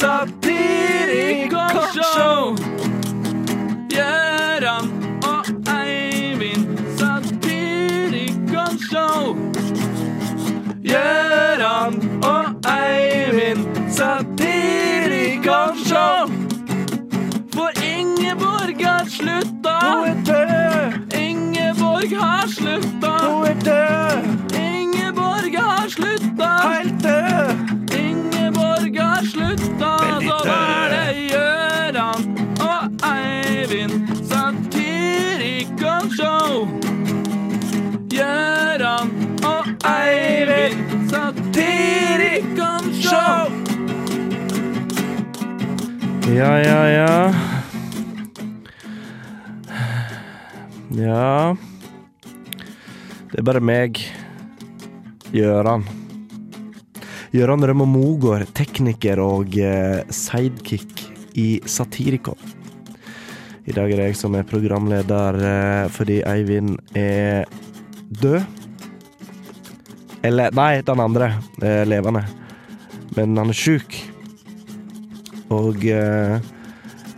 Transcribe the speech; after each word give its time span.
Satirikonshow. 0.00 2.56
Gøran 3.90 4.86
og 5.24 5.44
Eivind 5.74 6.78
Satirikonshow. 6.98 9.36
Gøran 10.88 11.94
og 12.24 12.44
Eivind 12.72 13.66
Satirikonshow. 13.92 16.26
For 17.52 17.70
Ingeborg 17.84 18.80
har 18.84 19.04
slutta. 19.08 19.74
Hun 19.84 20.04
er 20.08 20.14
død. 20.30 20.92
Ingeborg 21.20 22.10
har 22.22 22.46
slutta. 22.48 23.12
Hun 23.28 23.44
er 23.46 23.54
død. 23.68 24.24
Ingeborg 24.56 25.58
har 25.58 25.88
slutta. 25.88 26.50
Helt 26.68 26.99
slutta. 30.20 30.38
Så 30.38 30.44
var 30.48 30.88
det 30.92 31.08
Gøran 31.32 32.22
og 32.60 32.82
Eivind 33.10 33.96
Satirikonshow. 34.30 36.52
Gøran 38.10 39.08
og 39.44 39.64
Eivind 39.90 40.78
Satirikonshow. 41.10 43.44
Ja, 46.34 46.52
ja, 46.62 46.84
ja. 46.84 47.34
Ja 50.90 51.54
Det 53.30 53.38
er 53.38 53.42
bare 53.46 53.60
meg, 53.62 53.94
Gjøran. 55.32 55.99
Gjøran 57.30 57.62
Rømme 57.62 57.84
Mogård, 57.86 58.42
tekniker 58.58 59.20
og 59.22 59.54
eh, 59.54 60.00
sidekick 60.10 61.04
i 61.38 61.60
Satirikon. 61.62 62.38
I 63.70 63.74
dag 63.76 63.86
er 63.86 64.00
det 64.00 64.06
jeg 64.08 64.16
som 64.18 64.34
er 64.34 64.48
programleder 64.50 65.38
eh, 65.38 65.84
fordi 65.94 66.16
Eivind 66.26 66.80
er 66.98 67.46
død. 68.18 68.42
Eller 70.26 70.50
nei, 70.58 70.82
den 70.82 71.04
andre 71.04 71.28
er 71.62 71.86
levende. 71.86 72.24
Men 73.14 73.38
han 73.38 73.54
er 73.54 73.60
sjuk. 73.60 73.94
Og 75.54 75.86
uh, 75.86 76.36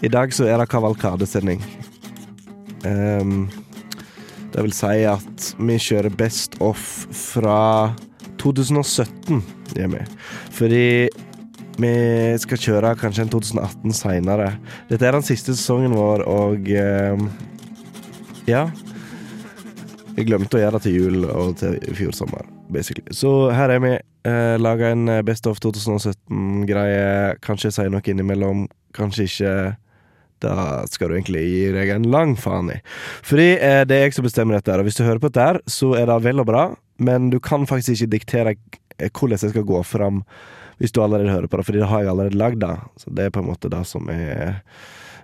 i 0.04 0.12
dag 0.12 0.32
så 0.32 0.46
er 0.48 0.60
det 0.60 0.68
kavalkadesending. 0.72 1.64
Um, 2.84 3.48
det 4.52 4.62
vil 4.64 4.76
si 4.76 5.02
at 5.08 5.50
vi 5.58 5.80
kjører 5.80 6.14
Best 6.16 6.60
Off 6.64 7.02
fra 7.16 7.58
2017 8.40 9.42
hjemme. 9.78 10.04
Fordi 10.54 10.86
vi 11.80 11.92
skal 12.42 12.60
kjøre 12.60 12.94
kanskje 13.00 13.26
en 13.26 13.32
2018 13.32 13.96
seinere. 13.96 14.52
Dette 14.90 15.08
er 15.08 15.16
den 15.16 15.24
siste 15.26 15.54
sesongen 15.56 15.94
vår, 15.96 16.24
og 16.28 16.68
ehm, 16.68 17.28
ja. 18.48 18.66
Jeg 20.12 20.28
glemte 20.28 20.58
å 20.58 20.60
gjøre 20.60 20.76
det 20.76 20.84
til 20.84 20.98
jul 20.98 21.22
og 21.24 21.54
til 21.62 21.78
i 21.80 21.94
fjor 21.96 22.12
sommer, 22.16 22.44
basically. 22.72 23.14
Så 23.16 23.50
her 23.56 23.72
er 23.72 23.80
vi. 23.80 23.94
Eh, 24.28 24.56
Laga 24.60 24.92
en 24.92 25.08
eh, 25.08 25.22
Best 25.26 25.48
of 25.48 25.62
2017-greie. 25.64 27.38
Kanskje 27.42 27.72
si 27.72 27.88
noe 27.90 28.04
innimellom, 28.12 28.66
kanskje 28.94 29.28
ikke. 29.30 29.54
Da 30.42 30.82
skal 30.90 31.08
du 31.08 31.16
egentlig 31.16 31.42
gi 31.46 31.66
deg 31.74 31.90
en 31.94 32.08
lang 32.10 32.36
faen 32.38 32.72
i. 32.74 32.78
Fordi 33.24 33.48
eh, 33.56 33.82
det 33.88 33.96
er 33.96 34.08
jeg 34.08 34.18
som 34.18 34.26
bestemmer 34.26 34.58
dette, 34.58 34.74
og 34.76 34.86
hvis 34.86 34.98
du 34.98 35.04
hører 35.06 35.22
på 35.22 35.30
dette, 35.32 35.62
så 35.70 35.94
er 35.98 36.10
det 36.10 36.18
vel 36.26 36.42
og 36.42 36.48
bra, 36.50 36.64
men 37.02 37.30
du 37.32 37.38
kan 37.42 37.66
faktisk 37.70 37.94
ikke 37.94 38.12
diktere 38.16 38.54
eh, 38.56 38.81
hvordan 38.98 39.38
jeg 39.38 39.54
skal 39.54 39.68
gå 39.68 39.82
fram 39.86 40.24
hvis 40.80 40.92
du 40.92 41.02
allerede 41.02 41.30
hører 41.30 41.46
på 41.46 41.60
det, 41.60 41.64
fordi 41.68 41.78
det 41.78 41.88
har 41.92 42.02
jeg 42.02 42.10
allerede 42.10 42.38
lagd, 42.38 42.58
da. 42.64 42.74
Så 42.98 43.12
det 43.14 43.28
er 43.28 43.34
på 43.34 43.42
en 43.42 43.50
måte 43.52 43.70
det 43.72 43.84
som 43.86 44.10
er 44.10 44.60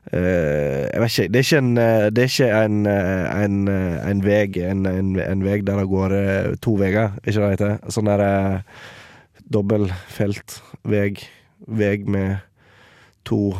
Uh, 0.08 0.88
jeg 0.88 1.00
vet 1.02 1.10
ikke. 1.18 1.28
Det 1.28 1.40
er 1.40 1.44
ikke 1.44 1.58
en, 1.58 1.78
eh, 1.78 2.06
det 2.16 2.22
er 2.22 2.30
ikke 2.30 2.60
en, 2.64 2.76
eh, 2.88 3.42
en, 3.44 3.56
eh, 3.68 3.96
en 4.08 4.22
veg 4.24 4.56
en, 4.64 4.86
en, 4.88 5.10
en 5.20 5.42
veg 5.44 5.66
der 5.66 5.82
det 5.82 5.88
går 5.90 6.14
eh, 6.16 6.54
to 6.64 6.78
veier, 6.80 7.10
er 7.18 7.28
ikke 7.28 7.42
det 7.42 7.50
heter? 7.58 7.74
Sånn 7.92 8.08
der 8.08 8.24
eh, 8.24 8.78
dobbeltfeltveg. 9.52 11.24
Veg 11.68 12.08
med 12.08 12.38
to 13.28 13.52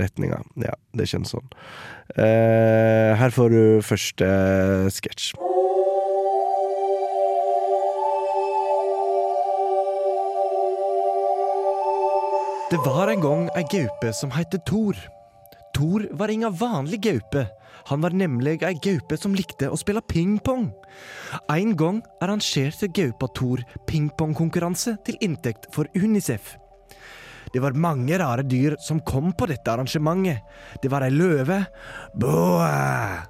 retninger. 0.00 0.46
Ja, 0.64 0.72
det 0.96 1.10
kjennes 1.10 1.34
sånn. 1.34 1.52
Uh, 2.16 3.12
her 3.20 3.34
får 3.34 3.52
du 3.52 3.62
første 3.84 4.30
sketsj. 4.94 5.34
Det 12.74 12.80
var 12.82 13.06
en 13.06 13.20
gang 13.22 13.42
ei 13.54 13.62
gaupe 13.70 14.10
som 14.18 14.32
heter 14.34 14.58
Thor. 14.66 14.96
Thor 15.76 16.08
var 16.18 16.30
inga 16.32 16.48
vanlig 16.50 17.04
gaupe. 17.04 17.44
Han 17.86 18.02
var 18.02 18.10
nemlig 18.10 18.64
ei 18.66 18.74
gaupe 18.82 19.14
som 19.14 19.36
likte 19.38 19.68
å 19.70 19.78
spille 19.78 20.02
pingpong. 20.10 20.64
En 21.54 21.76
gang 21.78 22.00
arrangerte 22.18 22.88
gaupa 22.90 23.28
Thor 23.38 23.62
pingpongkonkurranse 23.86 24.96
til 25.06 25.20
inntekt 25.22 25.70
for 25.76 25.86
Unicef. 25.94 26.56
Det 27.54 27.62
var 27.62 27.78
mange 27.78 28.18
rare 28.18 28.42
dyr 28.42 28.74
som 28.82 29.04
kom 29.06 29.30
på 29.38 29.46
dette 29.52 29.70
arrangementet. 29.70 30.42
Det 30.82 30.90
var 30.90 31.06
ei 31.06 31.14
løve. 31.14 31.62
Boa. 32.18 33.22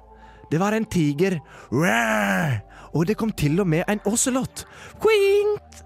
Det 0.49 0.57
var 0.57 0.73
en 0.73 0.89
tiger. 0.89 1.37
Rar! 1.69 2.63
Og 2.97 3.05
det 3.05 3.21
kom 3.21 3.29
til 3.29 3.61
og 3.61 3.69
med 3.69 3.85
en 3.93 4.01
ocelot. 4.09 4.65
Quint. 4.97 5.83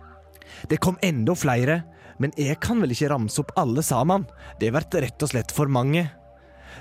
Det 0.72 0.80
kom 0.80 0.96
enda 1.04 1.36
flere, 1.36 1.82
men 2.20 2.34
jeg 2.38 2.60
kan 2.64 2.82
vel 2.84 2.94
ikke 2.94 3.10
ramse 3.14 3.40
opp 3.42 3.54
alle 3.60 3.84
sammen. 3.86 4.26
Det 4.60 4.72
blir 4.72 5.04
rett 5.06 5.24
og 5.24 5.32
slett 5.32 5.54
for 5.56 5.72
mange. 5.72 6.10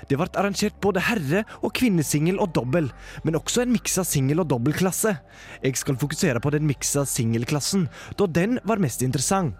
Det 0.07 0.17
ble 0.19 0.27
arrangert 0.37 0.77
både 0.81 1.01
herre- 1.03 1.45
og 1.61 1.73
kvinnesingel 1.75 2.39
og 2.39 2.53
dobbel, 2.55 2.91
men 3.23 3.35
også 3.35 3.63
en 3.63 3.73
miksa 3.73 4.05
singel- 4.07 4.43
og 4.43 4.49
dobbeltklasse. 4.51 5.17
Jeg 5.63 5.77
skal 5.77 5.99
fokusere 5.99 6.39
på 6.39 6.51
den 6.51 6.67
miksa 6.67 7.05
singelklassen, 7.05 7.89
da 8.15 8.27
den 8.27 8.59
var 8.63 8.79
mest 8.79 9.01
interessant. 9.01 9.55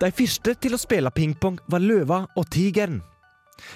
De 0.00 0.10
første 0.10 0.54
til 0.58 0.74
å 0.74 0.80
spille 0.80 1.10
pingpong 1.14 1.58
var 1.70 1.80
løva 1.80 2.26
og 2.36 2.48
tigeren. 2.50 3.02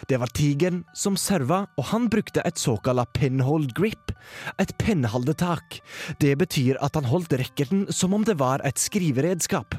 Det 0.09 0.19
var 0.21 0.33
tigeren 0.35 0.85
som 0.95 1.17
serva, 1.21 1.65
og 1.79 1.91
han 1.93 2.09
brukte 2.13 2.45
et 2.47 2.61
såkalt 2.61 3.13
penhold 3.17 3.73
grip, 3.77 4.13
et 4.61 4.73
penneholdetak. 4.79 5.81
Det 6.21 6.37
betyr 6.39 6.81
at 6.85 6.97
han 6.99 7.09
holdt 7.09 7.37
racketen 7.39 7.87
som 7.91 8.15
om 8.15 8.25
det 8.27 8.39
var 8.41 8.65
et 8.65 8.81
skriveredskap. 8.81 9.77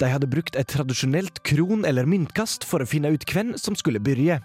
De 0.00 0.10
hadde 0.10 0.30
brukt 0.30 0.56
et 0.58 0.68
tradisjonelt 0.68 1.42
kron- 1.46 1.86
eller 1.86 2.08
myntkast 2.10 2.64
for 2.66 2.82
å 2.82 2.88
finne 2.88 3.12
ut 3.14 3.26
hvem 3.30 3.54
som 3.60 3.76
skulle 3.78 4.02
begynne. 4.02 4.42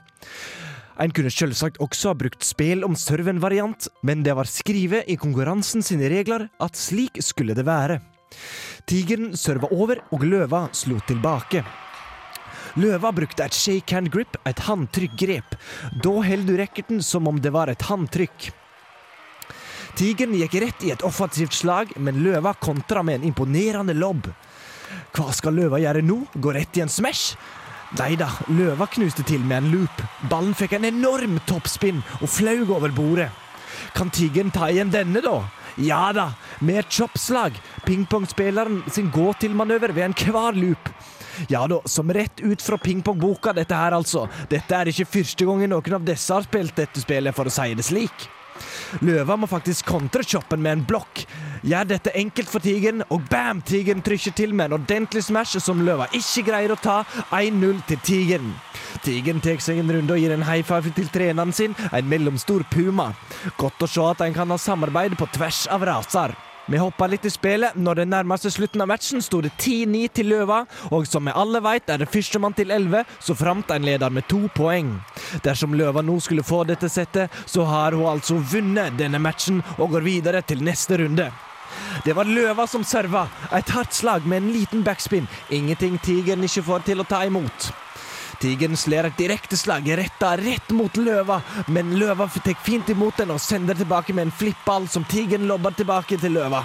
En 1.00 1.14
kunne 1.16 1.32
selvsagt 1.32 1.80
også 1.80 2.12
ha 2.12 2.18
brukt 2.20 2.44
spel 2.44 2.84
om 2.84 2.96
serven-variant, 3.00 3.88
men 4.04 4.24
det 4.26 4.36
var 4.36 4.50
skrevet 4.52 5.08
i 5.08 5.16
konkurransen 5.20 5.84
sine 5.86 6.10
regler 6.12 6.50
at 6.60 6.76
slik 6.76 7.22
skulle 7.24 7.56
det 7.56 7.64
være. 7.70 8.02
Tigeren 8.90 9.32
serva 9.40 9.72
over, 9.72 10.04
og 10.12 10.26
løva 10.28 10.68
slo 10.76 11.00
tilbake. 11.08 11.64
Løva 12.80 13.12
brukte 13.16 13.44
et 13.44 13.56
shake-hand 13.56 14.12
grip, 14.14 14.38
et 14.48 14.64
håndtrykkgrep. 14.64 15.58
Da 16.04 16.16
holder 16.24 16.48
du 16.48 16.58
racketen 16.60 17.04
som 17.04 17.28
om 17.28 17.40
det 17.42 17.52
var 17.56 17.72
et 17.72 17.84
håndtrykk. 17.90 18.50
Tigeren 20.00 20.38
gikk 20.38 20.60
rett 20.64 20.86
i 20.88 20.94
et 20.94 21.04
offensivt 21.04 21.58
slag, 21.58 21.92
men 22.00 22.22
løva 22.24 22.54
kontra 22.56 23.04
med 23.04 23.20
en 23.20 23.32
imponerende 23.32 23.96
lobb. 23.98 24.30
Hva 25.16 25.34
skal 25.36 25.58
løva 25.58 25.82
gjøre 25.82 26.06
nå? 26.06 26.22
Gå 26.40 26.54
rett 26.56 26.78
i 26.80 26.86
en 26.86 26.94
smash? 26.94 27.34
Nei 27.98 28.14
da, 28.20 28.30
løva 28.54 28.86
knuste 28.94 29.26
til 29.26 29.42
med 29.42 29.64
en 29.64 29.70
loop. 29.74 30.02
Ballen 30.30 30.54
fikk 30.56 30.78
en 30.78 30.88
enorm 30.92 31.40
toppspinn 31.50 32.04
og 32.22 32.30
flaug 32.30 32.70
over 32.78 32.94
bordet. 32.94 33.32
Kan 33.98 34.12
tigeren 34.14 34.54
ta 34.54 34.70
igjen 34.70 34.94
denne, 34.94 35.24
da? 35.26 35.40
Ja 35.82 36.12
da, 36.14 36.30
med 36.62 36.84
et 36.84 36.94
choppslag. 36.94 37.58
Pingpongspilleren 37.88 38.84
sin 38.94 39.10
gå-til-manøver 39.14 39.96
ved 39.96 40.12
enhver 40.12 40.58
loop. 40.58 40.92
Ja 41.48 41.66
da, 41.68 41.80
som 41.86 42.12
rett 42.14 42.42
ut 42.42 42.62
fra 42.62 42.78
pingpongboka, 42.82 43.54
dette 43.54 43.78
her 43.78 43.96
altså. 43.98 44.28
Dette 44.52 44.76
er 44.76 44.92
ikke 44.92 45.08
første 45.20 45.48
gangen 45.48 45.72
noen 45.74 45.96
av 46.00 46.06
disse 46.08 46.34
har 46.34 46.46
spilt 46.48 46.76
dette 46.80 47.02
spillet, 47.02 47.36
for 47.36 47.50
å 47.50 47.54
si 47.54 47.72
det 47.78 47.88
slik. 47.88 48.30
Løva 49.06 49.38
må 49.40 49.48
faktisk 49.48 49.88
kontre 49.88 50.26
choppen 50.28 50.62
med 50.64 50.74
en 50.78 50.86
blokk. 50.88 51.24
Gjør 51.68 51.88
dette 51.92 52.14
enkelt 52.18 52.50
for 52.52 52.64
tigeren, 52.64 53.04
og 53.14 53.24
bam! 53.32 53.62
Tigeren 53.66 54.04
trykker 54.06 54.36
til 54.36 54.56
med 54.56 54.70
en 54.70 54.80
ordentlig 54.80 55.24
smash 55.28 55.60
som 55.64 55.84
løva 55.86 56.10
ikke 56.16 56.48
greier 56.50 56.74
å 56.74 56.80
ta. 56.80 57.02
1-0 57.36 57.84
til 57.88 58.04
tigeren. 58.04 58.52
Tigeren 59.06 59.40
tar 59.44 59.62
seg 59.64 59.80
en 59.80 59.94
runde 59.94 60.16
og 60.16 60.20
gir 60.20 60.34
en 60.36 60.48
high 60.48 60.66
five 60.66 60.92
til 60.98 61.08
treneren 61.14 61.56
sin, 61.56 61.78
en 61.92 62.12
mellomstor 62.12 62.66
puma. 62.74 63.12
Godt 63.60 63.86
å 63.86 63.92
se 63.92 64.12
at 64.12 64.26
en 64.26 64.36
kan 64.36 64.52
ha 64.52 64.60
samarbeid 64.60 65.16
på 65.20 65.30
tvers 65.38 65.66
av 65.72 65.86
raser. 65.88 66.36
Vi 66.70 66.78
hoppa 66.78 67.08
litt 67.08 67.26
i 67.26 67.32
spillet. 67.34 67.74
Når 67.82 67.98
det 67.98 68.04
nærmer 68.12 68.38
seg 68.38 68.54
slutten 68.54 68.84
av 68.84 68.92
matchen, 68.92 69.24
sto 69.26 69.40
det 69.42 69.50
10-9 69.56 70.04
til 70.20 70.30
Løva, 70.30 70.60
og 70.94 71.08
som 71.10 71.26
vi 71.26 71.34
alle 71.34 71.64
vet, 71.66 71.90
er 71.90 72.04
det 72.04 72.10
førstemann 72.14 72.54
til 72.54 72.70
11, 72.76 73.08
så 73.26 73.34
framt 73.38 73.74
en 73.74 73.88
leder 73.88 74.14
med 74.14 74.28
to 74.30 74.44
poeng. 74.54 74.92
Dersom 75.46 75.74
Løva 75.74 76.04
nå 76.06 76.20
skulle 76.22 76.46
få 76.46 76.62
dette 76.70 76.92
settet, 76.94 77.34
så 77.50 77.66
har 77.66 77.98
hun 77.98 78.06
altså 78.12 78.38
vunnet 78.54 79.00
denne 79.02 79.18
matchen 79.18 79.64
og 79.80 79.96
går 79.96 80.06
videre 80.06 80.46
til 80.46 80.62
neste 80.62 81.02
runde. 81.02 81.32
Det 82.06 82.14
var 82.14 82.30
løva 82.30 82.68
som 82.70 82.86
serva. 82.86 83.26
Et 83.54 83.74
hardt 83.74 83.94
slag 83.94 84.26
med 84.30 84.44
en 84.44 84.54
liten 84.54 84.86
backspin. 84.86 85.28
Ingenting 85.50 85.98
tigeren 86.06 86.46
ikke 86.46 86.66
får 86.70 86.86
til 86.86 87.02
å 87.02 87.10
ta 87.10 87.26
imot. 87.26 87.72
Tigeren 88.40 88.78
slår 88.78 89.10
et 89.10 89.18
direkteslag 89.20 89.88
retta 90.00 90.38
rett 90.40 90.70
mot 90.72 90.96
løva, 90.96 91.42
men 91.68 91.98
løva 92.00 92.30
tar 92.32 92.56
fint 92.64 92.88
imot 92.90 93.20
den 93.20 93.34
og 93.36 93.42
sender 93.44 93.76
tilbake 93.76 94.16
med 94.16 94.30
en 94.30 94.32
flippball 94.32 94.88
som 94.88 95.04
tigeren 95.04 95.48
lobber 95.50 95.76
tilbake 95.76 96.16
til 96.22 96.38
løva. 96.40 96.64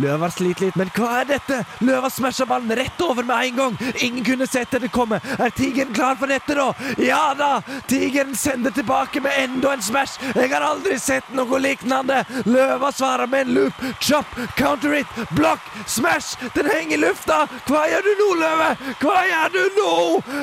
Løva 0.00 0.30
sliter 0.30 0.66
litt, 0.68 0.78
men 0.78 0.90
hva 0.96 1.20
er 1.20 1.30
dette? 1.34 1.60
Løva 1.84 2.10
smasher 2.12 2.48
ballen 2.48 2.72
rett 2.76 3.00
over 3.04 3.26
med 3.26 3.50
en 3.50 3.56
gang. 3.56 3.78
Ingen 4.00 4.24
kunne 4.24 4.46
sett 4.46 4.70
det 4.70 4.90
komme. 4.92 5.20
Er 5.38 5.50
tigeren 5.54 5.94
klar 5.94 6.16
for 6.20 6.30
dette, 6.30 6.54
da? 6.54 6.70
Ja 6.98 7.34
da! 7.38 7.50
Tigeren 7.90 8.36
sender 8.36 8.70
tilbake 8.70 9.20
med 9.20 9.36
enda 9.38 9.74
en 9.74 9.82
smash. 9.82 10.18
Jeg 10.34 10.50
har 10.52 10.64
aldri 10.64 10.98
sett 11.00 11.32
noe 11.36 11.58
lignende. 11.60 12.22
Løva 12.46 12.92
svarer 12.92 13.30
med 13.30 13.48
en 13.48 13.54
loop. 13.54 13.84
Chop, 14.00 14.26
counter 14.56 14.94
it, 15.00 15.06
block, 15.30 15.60
smash! 15.86 16.36
Den 16.54 16.70
henger 16.70 16.96
i 16.96 17.00
lufta! 17.00 17.42
Hva 17.68 17.84
gjør 17.90 18.06
du 18.06 18.12
nå, 18.20 18.28
Løve? 18.40 18.70
Hva 19.00 19.16
gjør 19.26 19.54
du 19.54 19.62
nå? 19.78 19.92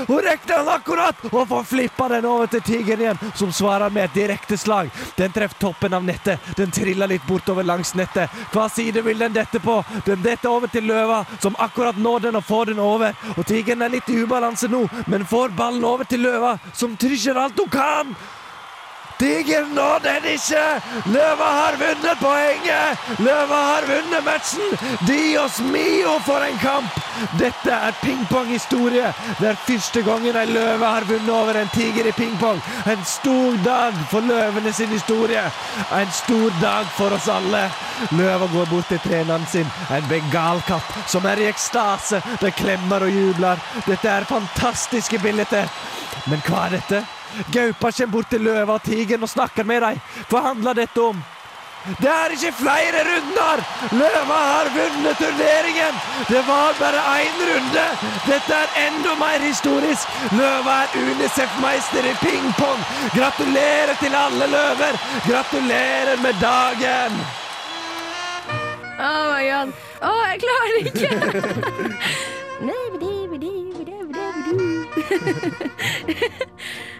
Hun 0.07 0.21
rekte 0.25 0.53
den 0.53 0.71
akkurat 0.71 1.25
og 1.31 1.47
får 1.49 1.63
flippa 1.71 2.07
den 2.11 2.27
over 2.29 2.49
til 2.51 2.63
tigeren 2.65 3.03
igjen, 3.03 3.21
som 3.35 3.51
svarer 3.53 3.93
med 3.93 4.07
et 4.07 4.17
direkte 4.17 4.57
slag. 4.59 4.91
Den 5.17 5.33
treffer 5.35 5.59
toppen 5.67 5.93
av 5.97 6.05
nettet. 6.05 6.43
Den 6.57 6.71
triller 6.71 7.09
litt 7.09 7.25
bortover 7.27 7.65
langs 7.67 7.93
nettet. 7.97 8.31
Hva 8.53 8.67
side 8.71 9.03
vil 9.07 9.19
den 9.23 9.35
dette 9.35 9.59
på? 9.63 9.79
Den 10.05 10.23
detter 10.23 10.51
over 10.51 10.71
til 10.71 10.87
løva, 10.87 11.23
som 11.39 11.55
akkurat 11.59 11.97
når 11.97 12.27
den 12.27 12.39
og 12.39 12.45
får 12.45 12.71
den 12.71 12.81
over. 12.83 13.15
Og 13.35 13.45
tigeren 13.47 13.81
er 13.85 13.93
litt 13.93 14.09
i 14.11 14.19
ubalanse 14.23 14.69
nå, 14.71 14.85
men 15.07 15.27
får 15.27 15.55
ballen 15.57 15.85
over 15.87 16.07
til 16.07 16.25
løva, 16.27 16.57
som 16.73 16.97
trysjer 16.99 17.39
alt 17.39 17.59
hun 17.59 17.71
kan. 17.71 18.17
Tigeren 19.17 19.73
nå 19.73 19.87
den 20.03 20.25
ikke! 20.29 20.63
Løva 21.09 21.47
har 21.59 21.77
vunnet 21.81 22.19
poenget! 22.21 23.05
Løva 23.17 23.61
har 23.71 23.87
vunnet 23.89 24.25
matchen! 24.25 24.75
Dios 25.07 25.57
mio 25.73 26.19
for 26.25 26.45
en 26.45 26.57
kamp! 26.61 26.99
Dette 27.39 27.73
er 27.73 27.95
pingponghistorie. 28.03 29.09
Det 29.39 29.49
er 29.49 29.57
første 29.65 30.03
gangen 30.05 30.37
ei 30.37 30.45
løve 30.51 30.85
har 30.85 31.07
vunnet 31.09 31.33
over 31.33 31.57
en 31.57 31.73
tiger 31.73 32.11
i 32.11 32.13
pingpong. 32.13 32.61
En 32.85 33.01
stor 33.09 33.57
dag 33.65 33.97
for 34.11 34.21
løvene 34.21 34.73
sin 34.73 34.93
historie. 34.93 35.41
En 35.97 36.13
stor 36.13 36.53
dag 36.61 36.85
for 36.99 37.17
oss 37.17 37.29
alle. 37.33 37.65
Løva 38.13 38.45
går 38.53 38.69
bort 38.69 38.91
til 38.93 39.01
treneren 39.01 39.49
sin, 39.49 39.69
en 39.89 40.09
bengalkatt 40.11 41.09
som 41.09 41.25
er 41.25 41.41
i 41.41 41.49
ekstase. 41.49 42.21
De 42.41 42.53
klemmer 42.53 43.09
og 43.09 43.13
jubler. 43.13 43.61
Dette 43.89 44.13
er 44.13 44.29
fantastiske 44.29 45.19
bilder. 45.25 45.65
Men 46.29 46.43
hva 46.45 46.67
er 46.67 46.77
dette? 46.77 47.05
Gaupa 47.53 47.91
kommer 47.91 48.11
bort 48.11 48.29
til 48.29 48.41
løva 48.41 48.77
og 48.77 48.83
tigeren 48.83 49.23
og 49.23 49.29
snakker 49.29 49.63
med 49.63 49.81
dem. 49.81 49.99
Hva 50.29 50.41
handler 50.51 50.73
dette 50.77 51.01
om? 51.01 51.25
Det 51.87 52.09
er 52.09 52.33
ikke 52.35 52.51
flere 52.59 52.99
runder! 53.07 53.61
Løva 53.95 54.37
har 54.51 54.67
vunnet 54.75 55.17
turneringen! 55.21 55.95
Det 56.27 56.41
var 56.47 56.73
bare 56.79 57.01
én 57.21 57.37
runde! 57.49 57.85
Dette 58.27 58.53
er 58.53 58.67
enda 58.87 59.13
mer 59.19 59.39
historisk! 59.45 60.07
Løva 60.35 60.73
er 60.83 60.89
Unicef-meister 60.99 62.03
i 62.11 62.15
pingpong! 62.23 62.81
Gratulerer 63.15 63.95
til 64.01 64.15
alle 64.15 64.45
løver! 64.51 64.93
Gratulerer 65.29 66.17
med 66.25 66.33
dagen! 66.43 67.11
Oh 68.99 69.31
my 69.31 69.43
god. 69.47 69.69
Å, 70.01 70.11
jeg 70.27 70.37
klarer 70.43 70.71
det 70.75 70.83
ikke! 70.91 71.11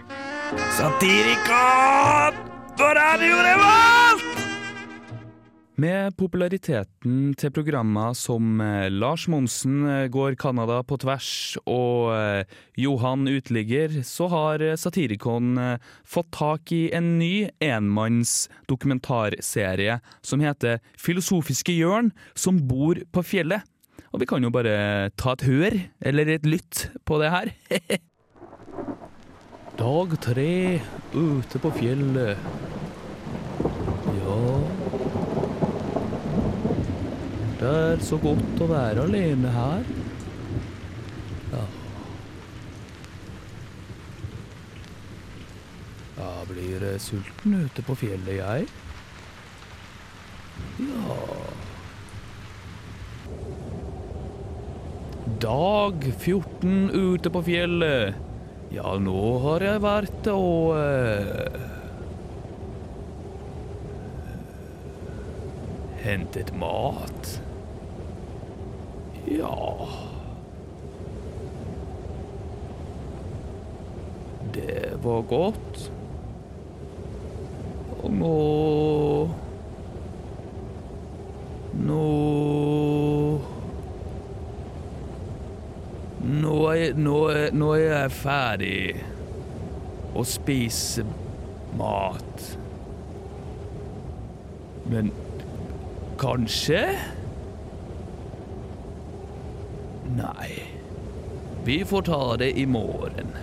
Satirikon 0.57 2.37
på 2.77 2.87
Radio 2.97 3.35
Revolt! 3.45 4.37
Med 5.77 6.15
populariteten 6.17 7.35
til 7.37 7.51
programmer 7.53 8.15
som 8.17 8.57
eh, 8.65 8.87
Lars 8.89 9.27
Monsen 9.29 9.83
eh, 9.85 10.07
går 10.09 10.33
Canada 10.41 10.79
på 10.81 10.97
tvers 11.03 11.29
og 11.69 12.09
eh, 12.15 12.57
Johan 12.81 13.29
Uteligger, 13.29 13.99
så 14.01 14.25
har 14.33 14.65
Satirikon 14.73 15.53
fått 16.01 16.31
tak 16.33 16.73
i 16.73 16.87
en 16.97 17.19
ny 17.21 17.47
enmanns 17.61 18.47
dokumentarserie 18.65 19.99
som 20.25 20.41
heter 20.41 20.81
Filosofiske 20.97 21.77
hjørn 21.77 22.09
som 22.33 22.63
bor 22.65 22.97
på 23.13 23.27
fjellet. 23.35 23.61
Og 24.09 24.23
vi 24.23 24.29
kan 24.29 24.41
jo 24.41 24.49
bare 24.53 25.11
ta 25.13 25.37
et 25.37 25.45
hør, 25.45 25.81
eller 26.01 26.37
et 26.37 26.45
lytt, 26.49 26.87
på 27.05 27.21
det 27.21 27.33
her. 27.33 27.53
Dag 29.77 30.13
tre 30.21 30.81
ute 31.13 31.59
på 31.61 31.69
fjellet. 31.75 32.37
Ja 34.17 34.37
Det 37.59 37.73
er 37.73 38.01
så 38.01 38.17
godt 38.23 38.63
å 38.65 38.69
være 38.71 39.05
alene 39.05 39.51
her. 39.53 39.85
Ja. 41.51 41.63
Jeg 46.17 46.49
blir 46.49 46.89
sulten 47.05 47.59
ute 47.67 47.85
på 47.85 47.97
fjellet, 48.01 48.39
jeg. 48.41 48.65
Ja 50.81 51.19
Dag 55.43 56.07
14 56.17 56.89
ute 56.97 57.29
på 57.29 57.45
fjellet. 57.45 58.26
Ja, 58.73 58.97
nå 58.99 59.21
har 59.45 59.63
jeg 59.63 59.79
vært 59.83 60.27
og 60.33 60.75
eh, 60.75 61.65
Hentet 66.03 66.53
mat. 66.55 67.31
Ja 69.27 69.87
Det 74.55 74.93
var 75.03 75.21
godt. 75.27 75.91
Og 78.03 78.11
Nå 78.13 78.35
Nå 86.95 87.17
er, 87.27 87.49
jeg 87.51 87.85
er, 87.87 88.03
er 88.05 88.13
ferdig 88.13 89.03
å 90.15 90.23
spise 90.27 91.03
mat. 91.77 92.45
Men 94.87 95.11
kanskje? 96.21 96.81
Nei. 100.15 100.51
Vi 101.67 101.81
får 101.85 102.07
ta 102.07 102.21
det 102.39 102.53
i 102.55 102.65
morgen. 102.65 103.35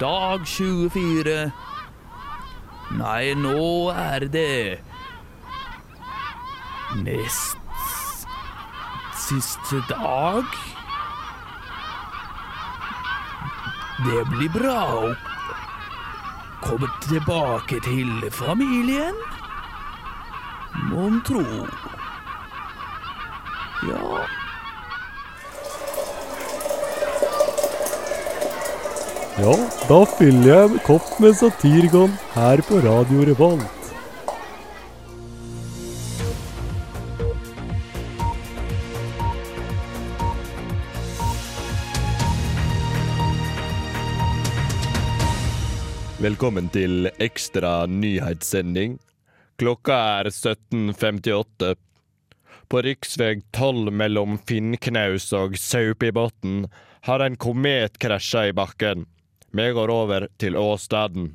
Dag 0.00 0.46
24. 0.46 1.50
Nei, 2.94 3.34
nå 3.34 3.90
er 3.90 4.28
det 4.30 4.78
nest 7.02 7.58
siste 9.18 9.82
dag. 9.88 10.73
Det 14.04 14.22
blir 14.28 14.50
bra 14.52 14.80
å 15.00 15.12
komme 16.60 16.88
tilbake 17.06 17.78
til 17.86 18.10
familien. 18.36 19.16
Mon 20.90 21.22
tro. 21.24 21.44
Ja 23.88 24.24
Ja, 29.34 29.54
da 29.88 29.96
fyller 30.18 30.46
jeg 30.46 30.66
en 30.68 30.82
kopp 30.86 31.08
med 31.18 31.34
Satirgon 31.40 32.12
her 32.36 32.60
på 32.68 32.84
Radio 32.84 33.24
Revolt. 33.26 33.83
Velkommen 46.24 46.70
til 46.72 47.10
ekstra 47.20 47.84
nyhetssending. 47.84 48.94
Klokka 49.60 49.96
er 50.22 50.30
17.58. 50.32 51.74
På 52.72 52.80
riksveg 52.86 53.42
12 53.52 53.92
mellom 53.92 54.38
Finnknaus 54.48 55.28
og 55.36 55.58
Saupibotn 55.60 56.64
har 57.10 57.26
en 57.26 57.36
komet 57.36 58.00
krasja 58.00 58.46
i 58.48 58.56
bakken. 58.56 59.04
Vi 59.52 59.68
går 59.76 59.92
over 59.92 60.30
til 60.40 60.56
åstaden. 60.56 61.34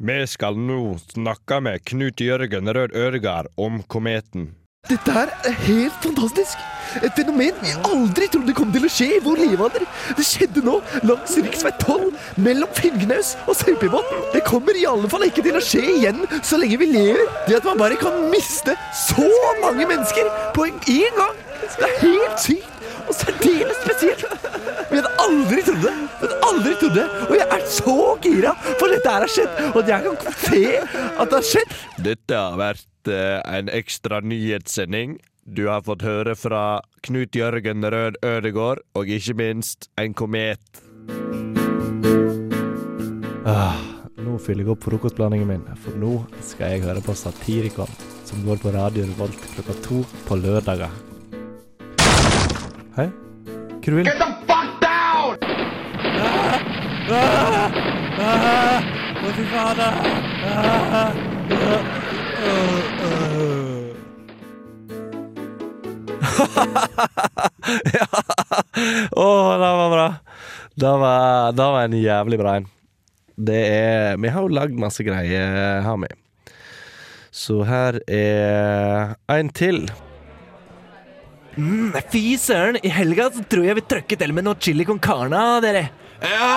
Vi 0.00 0.14
skal 0.32 0.56
nå 0.56 0.94
snakke 1.10 1.58
med 1.60 1.82
Knut 1.84 2.22
Jørgen 2.24 2.70
Rød 2.72 2.94
Ørgard 2.96 3.50
om 3.60 3.82
kometen. 3.84 4.46
Dette 4.88 5.12
er 5.12 5.58
helt 5.66 5.98
fantastisk. 6.00 6.62
Et 7.04 7.12
fenomen 7.12 7.58
vi 7.60 7.74
aldri 7.84 8.30
trodde 8.32 8.54
kom 8.56 8.72
til 8.72 8.86
å 8.88 8.90
skje 8.94 9.10
i 9.18 9.20
vår 9.20 9.42
levealder. 9.42 9.84
Det 10.16 10.24
skjedde 10.24 10.64
nå, 10.64 10.78
langs 11.04 11.36
rv. 11.36 11.52
12, 11.84 12.08
mellom 12.40 12.72
Finngenaus 12.80 13.34
og 13.44 13.60
Saupebotn. 13.60 14.24
Det 14.32 14.40
kommer 14.48 14.72
i 14.80 14.88
alle 14.88 15.12
fall 15.12 15.28
ikke 15.28 15.44
til 15.44 15.60
å 15.60 15.64
skje 15.68 15.84
igjen 15.98 16.24
så 16.40 16.56
lenge 16.62 16.80
vi 16.80 16.88
lever. 16.94 17.28
Det 17.44 17.60
at 17.60 17.68
man 17.68 17.84
bare 17.84 18.00
kan 18.00 18.24
miste 18.32 18.78
så 19.04 19.28
mange 19.60 19.84
mennesker 19.84 20.32
på 20.56 20.70
én 20.80 21.20
gang. 21.20 21.44
Det 21.76 21.90
er 21.92 21.98
helt 22.06 22.40
sykt 22.48 22.79
og 23.10 23.16
særdeles 23.18 23.80
spesielt. 23.84 24.26
Vi 24.90 24.98
hadde 24.98 25.12
aldri 25.24 25.64
trodd 25.66 25.82
det. 25.84 25.94
Vi 26.20 26.26
hadde 26.26 26.38
aldri 26.50 26.74
trodd 26.80 26.96
det. 26.98 27.06
Og 27.28 27.34
jeg 27.38 27.48
er 27.56 27.66
så 27.78 27.96
gira 28.24 28.54
for 28.68 28.92
dette 28.92 29.14
her 29.14 29.24
har 29.26 29.34
skjedd, 29.34 29.58
og 29.70 29.80
at 29.82 29.90
jeg 29.94 30.14
kan 30.24 30.38
se 30.44 30.62
at 30.80 31.32
det 31.32 31.38
har 31.38 31.48
skjedd. 31.50 31.74
Dette 32.10 32.40
har 32.44 32.60
vært 32.60 33.12
eh, 33.12 33.40
en 33.58 33.72
ekstra 33.80 34.22
nyhetssending. 34.22 35.18
Du 35.50 35.66
har 35.66 35.82
fått 35.86 36.04
høre 36.06 36.36
fra 36.38 36.64
Knut 37.06 37.34
Jørgen 37.34 37.82
Rød 37.82 38.20
Ødegård, 38.22 38.84
og 38.94 39.10
ikke 39.10 39.34
minst 39.40 39.90
en 39.98 40.14
komet. 40.14 40.82
Ah, 43.50 43.80
nå 44.20 44.36
fyller 44.38 44.66
jeg 44.66 44.74
opp 44.76 44.86
frokostblandingen 44.86 45.50
min, 45.50 45.68
for 45.82 45.96
nå 45.98 46.20
skal 46.44 46.76
jeg 46.76 46.86
høre 46.86 47.02
på 47.02 47.16
Satirikon, 47.18 47.90
som 48.28 48.44
går 48.46 48.62
på 48.62 48.74
Radio 48.76 49.08
Revolt 49.10 49.48
klokka 49.56 49.80
to 49.88 50.04
på 50.28 50.38
lørdager. 50.38 51.09
Hei, 52.96 53.06
vil? 53.94 54.04
Get 54.04 54.18
the 54.18 54.26
fuck 54.48 54.66
down! 54.82 55.38
Ah, 56.02 56.58
ah, 57.10 57.70
ah, 58.18 58.82
å, 59.14 59.30
fy 59.36 59.44
fader! 59.52 59.94
Ah, 60.42 60.98
ah, 60.98 61.12
ja. 67.94 68.06
Å, 69.14 69.28
det 69.54 69.70
var 69.78 69.94
bra. 69.94 70.08
Det 70.74 70.92
var, 71.04 71.54
det 71.54 71.70
var 71.76 71.80
en 71.86 71.94
jævlig 72.00 72.42
bra 72.42 72.58
en. 72.58 72.68
Det 73.38 73.62
er 73.70 74.18
Vi 74.18 74.34
har 74.34 74.42
jo 74.42 74.50
lagd 74.58 74.74
masse 74.74 75.06
greier, 75.06 75.80
har 75.86 76.02
vi. 76.02 76.10
Så 77.30 77.62
her 77.70 78.02
er 78.10 79.14
en 79.30 79.54
til. 79.54 79.84
Mm, 81.58 81.96
fy 82.12 82.36
søren, 82.38 82.78
i 82.84 82.92
helga 82.92 83.30
så 83.34 83.42
tror 83.50 83.66
jeg 83.66 83.80
vi 83.80 83.88
trøkker 83.90 84.20
til 84.20 84.34
med 84.36 84.46
noe 84.46 84.58
chili 84.60 84.86
con 84.86 85.00
carne, 85.02 85.40
dere. 85.64 85.88
Ja, 86.20 86.50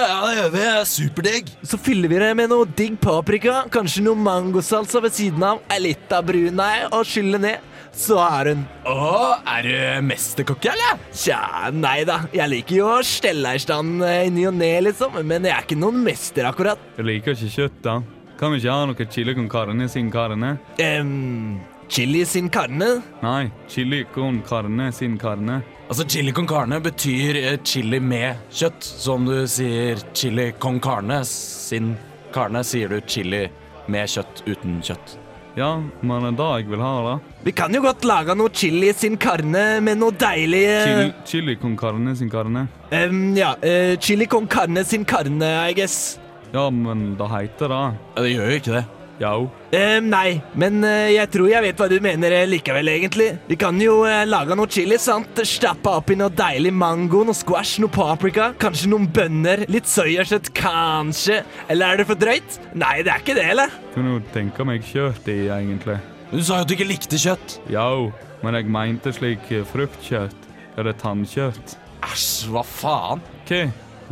ja, 0.00 0.16
det 0.24 0.34
gjør 0.38 0.50
vi. 0.54 0.64
Superdigg. 0.88 1.52
Så 1.62 1.78
fyller 1.80 2.08
vi 2.08 2.18
det 2.22 2.30
med 2.38 2.50
noe 2.52 2.66
digg 2.76 2.96
paprika, 3.02 3.62
kanskje 3.72 4.04
noe 4.06 4.16
mangosalsa 4.16 5.02
ved 5.04 5.12
siden 5.16 5.44
av, 5.44 5.60
ei 5.72 5.82
lita 5.90 6.22
brunei 6.24 6.86
og 6.90 7.04
skyller 7.08 7.42
ned. 7.42 7.70
Så 7.94 8.16
er 8.18 8.48
hun 8.50 8.64
Å, 8.90 9.36
er 9.46 9.68
du 9.68 10.06
mesterkokk, 10.08 10.66
eller? 10.72 10.96
Tja, 11.14 11.70
nei 11.70 12.00
da. 12.08 12.24
Jeg 12.34 12.50
liker 12.50 12.78
jo 12.80 12.88
å 12.96 13.04
stelle 13.06 13.52
i 13.54 13.60
stand 13.62 14.02
i 14.02 14.32
ny 14.34 14.48
og 14.50 14.56
ne, 14.58 14.72
liksom, 14.88 15.20
men 15.22 15.46
jeg 15.46 15.54
er 15.54 15.68
ikke 15.68 15.78
noen 15.78 16.00
mester, 16.02 16.48
akkurat. 16.48 16.80
Jeg 16.98 17.06
liker 17.06 17.36
ikke 17.36 17.52
kjøtt, 17.54 17.78
da. 17.86 18.00
Kan 18.40 18.50
vi 18.50 18.58
ikke 18.58 18.74
ha 18.74 18.88
noe 18.90 19.06
chili 19.14 19.36
con 19.36 19.46
carne 19.52 19.86
sin 19.88 20.10
carne? 20.10 20.56
Um, 20.82 21.60
chili 21.88 22.24
sin 22.24 22.48
carne? 22.48 23.02
Nei, 23.22 23.50
chili 23.68 24.04
con 24.14 24.42
carne 24.42 24.90
sin 24.92 25.16
carne. 25.18 25.62
Altså, 25.88 26.04
Chili 26.08 26.32
con 26.32 26.46
carne 26.46 26.78
betyr 26.80 27.36
eh, 27.36 27.56
chili 27.62 27.98
med 28.00 28.36
kjøtt. 28.50 28.80
Så 28.82 29.12
om 29.18 29.26
du 29.28 29.44
sier 29.46 29.98
chili 30.16 30.52
con 30.58 30.78
carne 30.80 31.18
sin 31.28 31.94
carne, 32.32 32.62
sier 32.64 32.88
du 32.88 33.00
chili 33.06 33.42
med 33.86 34.08
kjøtt 34.08 34.40
uten 34.48 34.80
kjøtt. 34.82 35.18
Ja, 35.56 35.76
men 36.02 36.24
det 36.24 36.30
er 36.32 36.38
det 36.38 36.46
jeg 36.64 36.70
vil 36.72 36.80
ha, 36.82 36.92
da. 37.04 37.12
Vi 37.44 37.52
kan 37.54 37.74
jo 37.76 37.82
godt 37.84 38.02
lage 38.08 38.34
noe 38.34 38.50
chili 38.50 38.88
sin 38.96 39.14
carne 39.22 39.78
med 39.84 40.00
noe 40.00 40.10
deilig 40.18 40.64
eh, 40.66 40.86
Chili, 40.88 41.12
chili 41.30 41.54
con 41.60 41.76
carne 41.78 42.16
sin 42.16 42.30
carne. 42.32 42.64
em, 42.90 43.36
Ja, 43.36 43.52
eh, 43.62 43.94
chili 44.00 44.26
con 44.26 44.48
carne 44.48 44.82
sin 44.84 45.04
carne, 45.04 45.52
I 45.70 45.74
guess. 45.74 46.18
Ja, 46.52 46.70
men 46.70 47.14
det 47.18 47.28
heter 47.28 47.68
det. 47.68 47.84
Ja, 48.16 48.22
Det 48.22 48.32
gjør 48.32 48.50
jo 48.50 48.56
ikke 48.56 48.72
det. 48.80 48.84
Jau. 49.20 49.46
Em, 49.74 50.08
nei, 50.10 50.40
men 50.58 50.80
uh, 50.82 51.06
jeg 51.12 51.30
tror 51.30 51.46
jeg 51.50 51.62
vet 51.62 51.78
hva 51.78 51.86
du 51.90 51.96
mener 52.02 52.34
eh, 52.34 52.46
likevel, 52.50 52.90
egentlig. 52.90 53.28
Vi 53.46 53.58
kan 53.58 53.78
jo 53.82 54.00
uh, 54.02 54.24
lage 54.26 54.56
noe 54.58 54.70
chili, 54.70 54.98
sant? 54.98 55.38
Stappe 55.46 55.92
oppi 55.92 56.16
noe 56.18 56.34
deilig 56.34 56.72
mango, 56.74 57.22
noe 57.26 57.36
squash, 57.36 57.78
noe 57.82 57.92
paprika, 57.94 58.50
kanskje 58.58 58.90
noen 58.90 59.06
bønner, 59.14 59.64
litt 59.70 59.90
soyakjøtt, 59.90 60.50
kanskje. 60.58 61.42
Eller 61.70 61.94
er 61.94 62.02
det 62.02 62.08
for 62.10 62.18
drøyt? 62.18 62.58
Nei, 62.74 62.96
det 63.06 63.14
er 63.14 63.22
ikke 63.22 63.38
det, 63.38 63.46
eller? 63.54 63.78
Kunne 63.94 64.16
jo 64.16 64.24
tenke 64.34 64.66
meg 64.66 64.82
kjøtt 64.90 65.30
i, 65.30 65.44
egentlig. 65.46 66.00
Du 66.32 66.40
sa 66.42 66.58
jo 66.58 66.66
at 66.66 66.70
du 66.70 66.74
ikke 66.74 66.90
likte 66.90 67.20
kjøtt. 67.20 67.60
Jau, 67.70 68.10
men 68.42 68.58
jeg 68.58 68.70
mente 68.74 69.14
slik 69.14 69.46
fruktkjøtt. 69.70 70.50
Eller 70.74 70.96
tannkjøtt. 70.98 71.76
Æsj, 72.02 72.48
hva 72.50 72.64
faen? 72.66 73.22
Hva? 73.46 73.62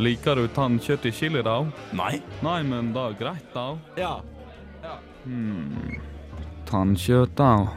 Liker 0.01 0.39
du 0.39 0.47
tannkjøtt 0.49 1.03
i 1.05 1.11
chili, 1.13 1.43
da? 1.45 1.59
Nei. 1.93 2.15
Nei, 2.45 2.61
men 2.65 2.93
det 2.95 3.03
er 3.03 3.17
greit, 3.19 3.49
da. 3.53 3.73
Ja. 3.99 4.13
Hmm. 5.23 5.99
Tannkjøtt, 6.67 7.37
da. 7.37 7.67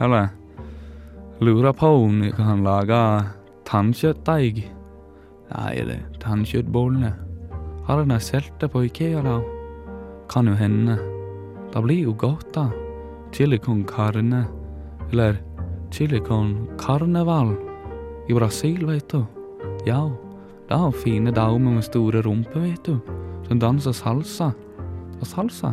Eller 0.00 0.28
lurer 1.42 1.72
på 1.74 1.88
om 2.04 2.20
vi 2.22 2.30
kan 2.36 2.62
lage 2.62 2.98
tannkjøttdeig. 3.66 4.62
Nei, 5.52 5.72
det 5.82 5.96
er 5.98 6.20
tannkjøttbollene. 6.22 7.12
Har 7.88 8.04
de 8.04 8.18
solgt 8.22 8.60
det 8.62 8.70
på 8.70 8.84
Ikea, 8.86 9.22
da? 9.26 9.40
Kan 10.30 10.46
jo 10.46 10.54
hende. 10.54 10.96
Det 11.72 11.82
blir 11.82 12.06
jo 12.06 12.14
godt, 12.14 12.52
da. 12.54 12.68
Chili 13.32 13.58
con 13.58 13.82
carne. 13.84 14.46
Eller 15.10 15.40
chili 15.90 16.20
con 16.20 16.68
carneval. 16.78 17.56
I 18.28 18.34
Brasil, 18.34 18.86
vet 18.86 19.08
du. 19.10 19.26
Ja, 19.86 20.08
det 20.68 20.78
er 20.78 21.00
fine 21.02 21.32
damer 21.34 21.74
med 21.74 21.84
store 21.84 22.22
rumper, 22.22 22.60
vet 22.60 22.86
du. 22.86 23.00
Som 23.48 23.58
danser 23.58 23.92
salsa. 23.92 24.52
Og 25.18 25.26
salsa, 25.26 25.72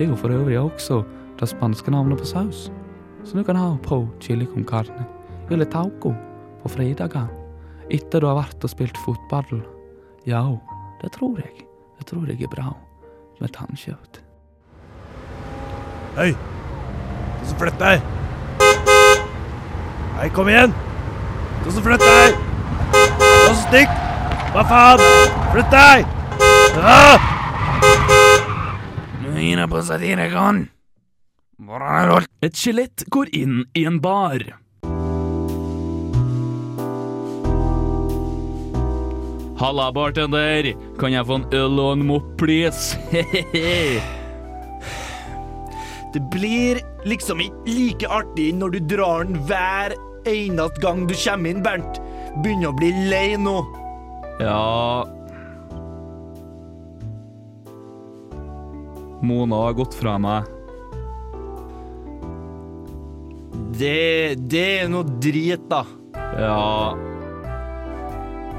det 0.00 0.06
er 0.06 0.14
jo 0.14 0.16
for 0.16 0.32
øvrig 0.32 0.56
også 0.56 1.02
det 1.36 1.46
spanske 1.50 1.90
navnet 1.92 2.18
på 2.18 2.24
saus. 2.24 2.70
Så 3.24 3.36
du 3.36 3.42
kan 3.44 3.56
ha 3.56 3.74
på 3.84 4.08
chili 4.20 4.46
con 4.46 4.64
carne. 4.64 5.04
Eller 5.50 5.64
taco 5.64 6.14
på 6.62 6.68
fredager. 6.68 7.26
Etter 7.90 8.20
du 8.20 8.26
har 8.26 8.38
vært 8.38 8.64
og 8.64 8.70
spilt 8.72 8.96
fotball. 9.04 9.60
Ja, 10.24 10.40
det 11.02 11.12
tror 11.12 11.36
jeg. 11.36 11.66
Det 11.98 12.06
tror 12.08 12.24
jeg 12.26 12.40
er 12.40 12.48
bra 12.48 12.72
med 13.40 13.52
tannkjøtt. 13.52 14.22
Hei! 16.16 16.30
Du 16.32 17.44
som 17.50 17.58
flytter 17.60 17.84
deg! 17.84 18.00
Hei, 20.16 20.30
kom 20.32 20.48
igjen! 20.48 20.72
Du 21.60 21.68
som 21.68 21.84
flytter 21.84 22.08
deg! 22.08 22.40
Du 22.96 23.28
som 23.50 23.60
stikk! 23.66 23.92
Hva 24.54 24.64
faen? 24.64 25.04
Flytt 25.52 25.76
deg! 25.76 26.08
Ah! 26.80 27.39
Mine 29.40 29.64
på 29.68 29.80
det? 29.80 30.66
Et 32.44 32.56
skjelett 32.56 33.04
går 33.08 33.30
inn 33.32 33.62
i 33.72 33.86
en 33.88 33.96
bar. 34.04 34.42
Halla, 39.60 39.86
bartender. 39.92 40.68
Kan 41.00 41.12
jeg 41.16 41.24
få 41.28 41.38
en 41.40 41.46
øl 41.56 41.80
og 41.80 41.92
en 41.94 42.04
mopp, 42.10 42.28
please? 42.40 43.00
Det 46.12 46.22
blir 46.34 46.80
liksom 47.06 47.40
ikke 47.40 47.70
like 47.70 48.08
artig 48.10 48.50
når 48.58 48.74
du 48.74 48.80
drar 48.96 49.24
den 49.24 49.38
hver 49.46 49.94
eneste 50.28 50.82
gang 50.82 51.06
du 51.08 51.14
kommer 51.14 51.52
inn, 51.54 51.62
Bernt. 51.64 52.00
Begynner 52.42 52.72
å 52.72 52.76
bli 52.76 52.90
lei 53.08 53.38
nå. 53.40 53.56
Ja 54.42 55.08
Mona 59.22 59.66
har 59.66 59.76
gått 59.76 59.94
fra 59.94 60.16
meg. 60.20 60.48
Det, 63.80 64.36
det 64.50 64.66
er 64.82 64.90
noe 64.92 65.06
drit, 65.22 65.62
da. 65.70 65.84
Ja 66.40 66.96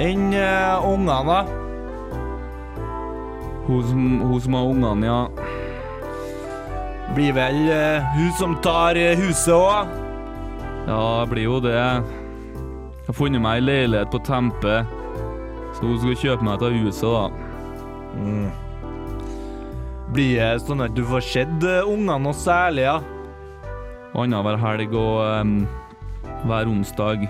Enn 0.01 0.31
uh, 0.33 0.87
ungene, 0.87 1.17
da? 1.27 1.41
Hun 3.67 3.83
som, 3.85 4.05
hun 4.23 4.39
som 4.41 4.55
har 4.57 4.69
ungene, 4.71 5.05
ja. 5.05 5.19
Blir 7.13 7.35
vel 7.37 7.59
uh, 7.69 8.07
hun 8.15 8.31
som 8.39 8.55
tar 8.65 8.97
eh, 8.97 9.19
huset 9.19 9.53
òg? 9.53 9.93
Ja, 10.87 11.03
blir 11.29 11.45
jo 11.45 11.59
det. 11.61 11.75
Jeg 11.75 13.05
har 13.11 13.17
funnet 13.17 13.43
meg 13.43 13.59
ei 13.59 13.67
leilighet 13.67 14.09
på 14.13 14.23
Tempe, 14.25 14.81
så 15.77 15.85
hun 15.85 16.01
skal 16.01 16.19
kjøpe 16.23 16.47
meg 16.47 16.57
et 16.57 16.65
av 16.65 16.81
huset, 16.81 17.13
da. 17.13 18.70
Blir 20.11 20.41
det 20.41 20.65
sånn 20.65 20.83
at 20.83 20.95
du 20.95 21.05
får 21.07 21.23
sett 21.23 21.63
uh, 21.63 21.87
ungene 21.87 22.17
noe 22.19 22.35
særlig, 22.35 22.83
ja? 22.83 22.97
Annenhver 24.11 24.57
helg 24.59 24.91
og 24.99 25.21
um, 25.23 25.53
hver 26.43 26.67
onsdag. 26.67 27.23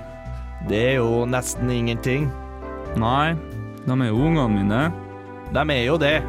Det 0.69 0.79
er 0.93 0.95
jo 0.97 1.27
nesten 1.29 1.69
ingenting. 1.69 2.25
Nei, 2.97 3.33
de 3.85 3.93
er 3.93 4.09
jo 4.09 4.23
ungene 4.25 4.49
mine. 4.55 4.81
De 5.53 5.65
er 5.75 5.83
jo 5.85 5.97
det. 6.01 6.19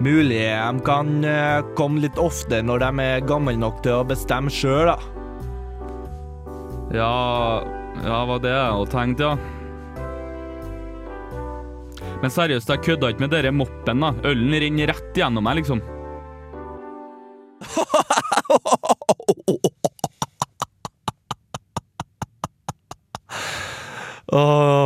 Mulig 0.00 0.40
de 0.44 0.80
kan 0.84 1.12
eh, 1.24 1.64
komme 1.76 2.02
litt 2.04 2.18
ofte 2.20 2.60
når 2.62 2.82
de 2.84 3.04
er 3.04 3.28
gamle 3.28 3.56
nok 3.56 3.80
til 3.84 4.02
å 4.02 4.08
bestemme 4.08 4.52
sjøl, 4.52 4.92
da. 4.92 4.96
Ja, 6.96 7.12
ja, 8.04 8.18
var 8.28 8.42
det 8.44 8.52
jeg 8.52 8.74
hadde 8.76 8.92
tenkt, 8.92 9.24
ja. 9.24 9.36
Men 12.26 12.32
seriøst, 12.34 12.66
jeg 12.72 12.82
kødda 12.82 13.08
ikke 13.12 13.22
med 13.22 13.30
dere 13.30 13.52
moppen, 13.54 14.00
da. 14.02 14.08
Ølen 14.26 14.50
renner 14.58 14.90
rett 14.90 15.14
gjennom 15.14 15.44
meg, 15.46 15.60
liksom. 15.60 15.78
Å, 24.34 24.40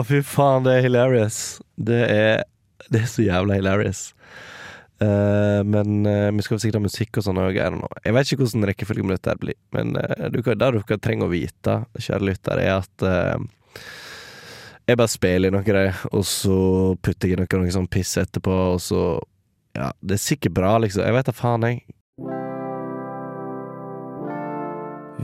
fy 0.05 0.21
faen, 0.21 0.67
det 0.67 0.75
er 0.75 0.85
hilarious. 0.85 1.39
Det 1.81 2.03
er, 2.13 2.45
det 2.93 3.01
er 3.07 3.09
så 3.09 3.25
jævla 3.25 3.57
hilarious. 3.57 4.03
Uh, 5.01 5.65
men 5.65 6.05
uh, 6.05 6.29
vi 6.37 6.45
skal 6.45 6.61
sikkert 6.61 6.83
ha 6.83 6.85
musikk 6.91 7.23
og 7.23 7.25
sånn 7.25 7.41
òg. 7.41 7.57
Jeg 7.57 8.13
vet 8.19 8.29
ikke 8.29 8.43
hvordan 8.45 8.69
rekkefølgen 8.69 9.09
blir, 9.41 9.57
men 9.73 9.97
uh, 9.97 10.29
du 10.29 10.45
det 10.45 10.71
du 10.77 10.81
trenger 11.01 11.25
å 11.25 11.33
vite, 11.33 11.89
kjære 11.97 12.35
lytter, 12.35 12.61
er 12.69 12.83
at 12.83 13.09
jeg 14.91 14.99
bare 15.01 15.13
spiller 15.13 15.51
i 15.51 15.55
noe 15.55 15.67
greier, 15.67 15.97
og 16.11 16.25
så 16.27 16.57
putter 17.03 17.31
jeg 17.31 17.39
i 17.39 17.41
noe, 17.41 17.63
noe 17.63 17.75
sånn 17.75 17.91
piss 17.91 18.17
etterpå, 18.21 18.57
og 18.75 18.81
så 18.85 19.03
Ja, 19.71 19.93
det 20.03 20.17
er 20.17 20.23
sikkert 20.25 20.57
bra, 20.57 20.73
liksom. 20.83 21.05
Jeg 21.07 21.15
vet 21.15 21.29
da 21.29 21.33
faen, 21.33 21.63
jeg. 21.63 21.85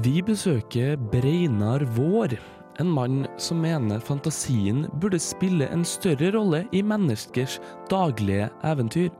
Vi 0.05 0.21
besøker 0.23 0.95
Breinar 1.11 1.83
Vår, 1.97 2.37
en 2.79 2.91
mann 2.95 3.25
som 3.43 3.59
mener 3.65 3.99
fantasien 4.05 4.85
burde 5.03 5.19
spille 5.19 5.67
en 5.73 5.83
større 5.89 6.31
rolle 6.37 6.63
i 6.71 6.83
menneskers 6.85 7.57
daglige 7.91 8.47
eventyr. 8.71 9.11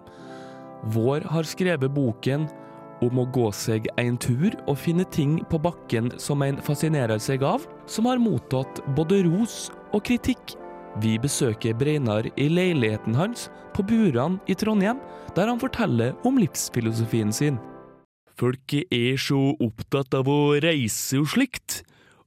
Vår 0.95 1.27
har 1.33 1.49
skrevet 1.49 1.91
boken 1.97 2.47
om 3.05 3.19
å 3.19 3.27
gå 3.35 3.49
seg 3.57 3.89
en 4.01 4.21
tur 4.21 4.55
og 4.67 4.79
finne 4.79 5.09
ting 5.13 5.41
på 5.51 5.59
bakken 5.65 6.13
som 6.23 6.45
en 6.47 6.61
fascinerer 6.65 7.19
seg 7.21 7.43
av, 7.45 7.65
som 7.91 8.07
har 8.07 8.23
mottatt 8.23 8.81
både 8.97 9.25
ros 9.27 9.67
og 9.93 10.05
kritikk. 10.09 10.57
Vi 11.03 11.19
besøker 11.21 11.77
Breinar 11.77 12.25
i 12.41 12.49
leiligheten 12.49 13.15
hans 13.19 13.51
på 13.77 13.85
Buran 13.85 14.39
i 14.49 14.57
Trondheim, 14.57 15.03
der 15.37 15.51
han 15.51 15.61
forteller 15.61 16.17
om 16.25 16.39
livsfilosofien 16.41 17.33
sin. 17.33 17.59
Folk 18.37 18.73
er 18.93 19.21
så 19.21 19.53
opptatt 19.65 20.17
av 20.17 20.29
å 20.29 20.57
reise 20.61 21.21
og 21.21 21.29
slikt, 21.33 21.83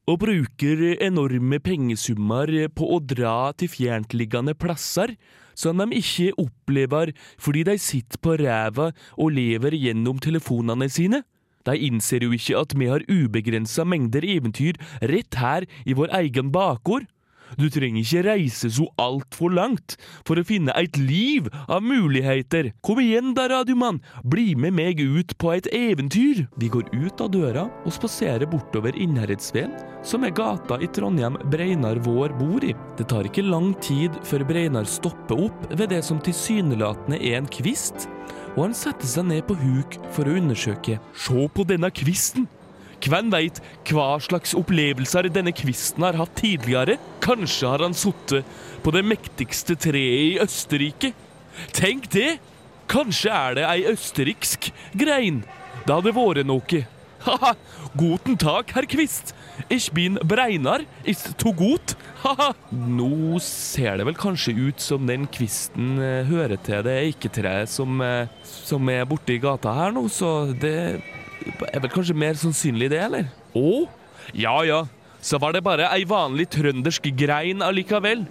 og 0.09 0.23
bruker 0.23 0.79
enorme 1.05 1.59
pengesummer 1.61 2.49
på 2.73 2.87
å 2.95 2.97
dra 3.01 3.51
til 3.57 3.69
fjerntliggende 3.69 4.55
plasser 4.57 5.13
som 5.59 5.81
de 5.81 5.99
ikke 5.99 6.31
opplever 6.39 7.11
fordi 7.41 7.65
de 7.67 7.75
sitter 7.81 8.21
på 8.23 8.37
ræva 8.41 8.89
og 9.17 9.35
lever 9.35 9.75
gjennom 9.77 10.21
telefonene 10.23 10.89
sine. 10.89 11.21
De 11.67 11.75
innser 11.75 12.23
jo 12.25 12.33
ikke 12.33 12.57
at 12.57 12.73
vi 12.79 12.89
har 12.89 13.05
ubegrensa 13.11 13.85
mengder 13.85 14.25
eventyr 14.25 14.79
rett 15.11 15.37
her 15.37 15.67
i 15.85 15.93
vår 15.97 16.13
egen 16.23 16.53
bakgård. 16.55 17.05
Du 17.57 17.69
trenger 17.73 18.03
ikke 18.03 18.25
reise 18.27 18.69
så 18.73 18.85
altfor 19.01 19.53
langt 19.55 19.95
for 20.27 20.39
å 20.39 20.45
finne 20.45 20.75
et 20.77 20.97
liv 20.99 21.49
av 21.67 21.83
muligheter. 21.85 22.73
Kom 22.85 23.01
igjen 23.01 23.33
da, 23.37 23.47
radiomann, 23.51 24.01
bli 24.23 24.53
med 24.59 24.75
meg 24.77 25.01
ut 25.01 25.35
på 25.41 25.53
et 25.55 25.69
eventyr. 25.73 26.45
Vi 26.59 26.69
går 26.71 26.91
ut 26.93 27.23
av 27.23 27.31
døra 27.33 27.65
og 27.85 27.95
spaserer 27.95 28.49
bortover 28.49 28.95
Innherredsveen, 28.99 29.73
som 30.05 30.27
er 30.27 30.35
gata 30.35 30.79
i 30.83 30.89
Trondheim 30.93 31.39
Breinar 31.51 32.01
vår 32.05 32.35
bor 32.39 32.65
i. 32.65 32.75
Det 32.99 33.09
tar 33.09 33.27
ikke 33.29 33.47
lang 33.47 33.73
tid 33.83 34.15
før 34.27 34.45
Breinar 34.49 34.87
stopper 34.89 35.47
opp 35.49 35.67
ved 35.73 35.89
det 35.93 36.03
som 36.05 36.21
tilsynelatende 36.23 37.19
er 37.19 37.39
en 37.39 37.49
kvist, 37.49 38.09
og 38.55 38.67
han 38.67 38.77
setter 38.77 39.07
seg 39.09 39.29
ned 39.29 39.45
på 39.47 39.57
huk 39.59 39.99
for 40.15 40.27
å 40.27 40.37
undersøke. 40.39 40.99
Se 41.15 41.49
på 41.53 41.67
denne 41.69 41.91
kvisten! 41.93 42.49
Hvem 42.99 43.31
veit 43.31 43.61
hva 43.89 44.11
slags 44.23 44.55
opplevelser 44.57 45.29
denne 45.31 45.53
kvisten 45.55 46.03
har 46.03 46.17
hatt 46.19 46.35
tidligere? 46.39 46.97
Kanskje 47.23 47.71
har 47.71 47.85
han 47.85 47.95
sittet 47.97 48.47
på 48.83 48.93
det 48.95 49.05
mektigste 49.07 49.77
treet 49.79 50.35
i 50.35 50.37
Østerrike? 50.43 51.13
Tenk 51.75 52.11
det! 52.13 52.37
Kanskje 52.89 53.29
er 53.29 53.57
det 53.57 53.65
ei 53.69 53.81
østerriksk 53.91 54.71
grein? 54.97 55.43
Det 55.85 55.93
hadde 55.93 56.13
vært 56.15 56.47
noe. 56.49 56.79
Haha, 57.19 57.51
guten 57.99 58.37
tak, 58.39 58.71
herr 58.73 58.87
Kvist. 58.89 59.35
Ich 59.69 59.91
bin 59.91 60.17
Breinar, 60.23 60.85
ist 61.03 61.35
to 61.37 61.51
gut. 61.53 61.93
Haha. 62.23 62.53
Nå 62.71 63.37
ser 63.43 63.99
det 63.99 64.07
vel 64.07 64.17
kanskje 64.17 64.55
ut 64.57 64.81
som 64.81 65.05
den 65.05 65.27
kvisten 65.29 65.99
eh, 66.01 66.25
hører 66.27 66.57
til 66.65 66.81
det 66.87 66.95
eiketreet 67.03 67.69
som, 67.69 68.01
eh, 68.01 68.31
som 68.43 68.89
er 68.89 69.05
borte 69.07 69.35
i 69.35 69.41
gata 69.43 69.75
her 69.75 69.93
nå, 69.93 70.07
så 70.09 70.49
det 70.49 71.03
er 71.69 71.81
vel 71.83 71.91
kanskje 71.93 72.17
mer 72.17 72.37
sannsynlig 72.39 72.89
det, 72.91 73.01
eller? 73.05 73.29
Å? 73.57 73.87
Ja 74.37 74.59
ja, 74.67 74.83
så 75.21 75.39
var 75.41 75.55
det 75.55 75.65
bare 75.65 75.89
ei 75.93 76.05
vanlig 76.07 76.49
trøndersk 76.53 77.09
grein 77.17 77.63
allikevel. 77.65 78.25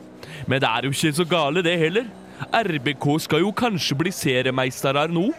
Men 0.48 0.62
det 0.62 0.68
er 0.68 0.86
jo 0.86 0.94
ikke 0.94 1.16
så 1.16 1.26
gale, 1.28 1.64
det 1.64 1.76
heller. 1.80 2.08
RBK 2.54 3.06
skal 3.24 3.42
jo 3.42 3.52
kanskje 3.56 3.98
bli 3.98 4.12
seriemeister 4.14 4.96
her 4.98 5.10
nå, 5.10 5.30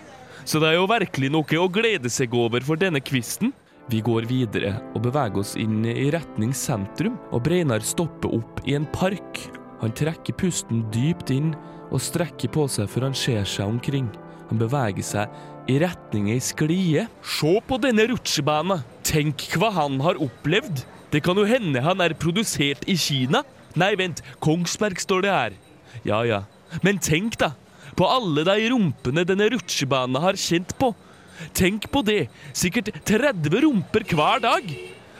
så 0.44 0.60
det 0.60 0.72
er 0.72 0.80
jo 0.80 0.90
virkelig 0.90 1.32
noe 1.32 1.62
å 1.62 1.72
glede 1.72 2.12
seg 2.12 2.34
over 2.36 2.64
for 2.66 2.80
denne 2.80 3.02
kvisten. 3.04 3.54
Vi 3.90 4.04
går 4.06 4.28
videre 4.30 4.76
og 4.94 5.02
beveger 5.08 5.42
oss 5.42 5.56
inn 5.58 5.82
i 5.88 6.12
retning 6.14 6.52
sentrum, 6.54 7.16
og 7.34 7.42
Breinar 7.48 7.82
stopper 7.86 8.36
opp 8.38 8.62
i 8.70 8.76
en 8.78 8.86
park. 8.94 9.40
Han 9.80 9.96
trekker 9.96 10.38
pusten 10.38 10.84
dypt 10.94 11.32
inn 11.34 11.56
og 11.90 12.04
strekker 12.04 12.52
på 12.54 12.68
seg 12.70 12.90
før 12.92 13.08
han 13.08 13.18
ser 13.18 13.48
seg 13.50 13.72
omkring. 13.72 14.12
Han 14.52 14.62
beveger 14.62 15.06
seg 15.06 15.40
i 15.70 15.78
retning 15.82 16.30
ei 16.34 16.42
sklie. 16.42 17.06
Se 17.22 17.54
på 17.68 17.78
denne 17.82 18.08
rutsjebanen! 18.10 18.82
Tenk 19.06 19.46
hva 19.60 19.72
han 19.76 20.00
har 20.04 20.20
opplevd! 20.22 20.84
Det 21.14 21.22
kan 21.26 21.38
jo 21.38 21.46
hende 21.50 21.82
han 21.82 22.02
er 22.04 22.18
produsert 22.18 22.86
i 22.90 22.96
Kina. 23.00 23.44
Nei, 23.78 23.94
vent, 23.98 24.22
Kongsberg 24.42 25.02
står 25.02 25.26
det 25.26 25.34
her. 25.34 25.58
Ja 26.06 26.22
ja. 26.26 26.44
Men 26.86 27.02
tenk, 27.02 27.38
da! 27.42 27.54
På 27.98 28.08
alle 28.10 28.46
de 28.48 28.70
rumpene 28.72 29.26
denne 29.28 29.50
rutsjebanen 29.54 30.22
har 30.22 30.38
kjent 30.40 30.76
på. 30.80 30.94
Tenk 31.58 31.90
på 31.94 32.04
det! 32.06 32.28
Sikkert 32.54 32.92
30 33.08 33.62
rumper 33.66 34.06
hver 34.10 34.42
dag. 34.46 34.74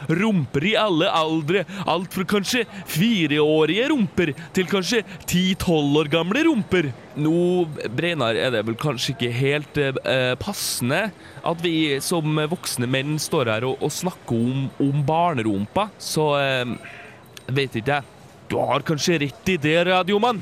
Rumper 0.08 0.66
i 0.72 0.76
alle 0.80 1.10
aldre, 1.12 1.66
alt 1.90 2.14
fra 2.16 2.26
kanskje 2.30 2.64
fireårige 2.90 3.90
rumper 3.92 4.34
til 4.56 4.70
kanskje 4.70 5.04
ti-tolv 5.30 6.00
år 6.04 6.12
gamle 6.14 6.44
rumper. 6.48 6.92
Nå, 7.20 7.66
Breinar, 7.96 8.38
er 8.38 8.54
det 8.56 8.64
vel 8.68 8.78
kanskje 8.80 9.16
ikke 9.16 9.34
helt 9.36 9.82
eh, 9.82 10.36
passende 10.40 11.10
at 11.44 11.66
vi 11.66 11.98
som 12.04 12.40
voksne 12.52 12.88
menn 12.90 13.18
står 13.20 13.52
her 13.54 13.68
og, 13.68 13.82
og 13.84 13.94
snakker 13.94 14.38
om, 14.38 14.70
om 14.84 15.04
barnerumpa, 15.06 15.90
så 16.00 16.32
eh, 16.40 16.78
vet 17.50 17.76
ikke 17.80 18.00
jeg. 18.00 18.16
Du 18.50 18.58
har 18.58 18.82
kanskje 18.86 19.20
rett 19.22 19.52
i 19.54 19.60
det, 19.62 19.78
radiomann. 19.92 20.42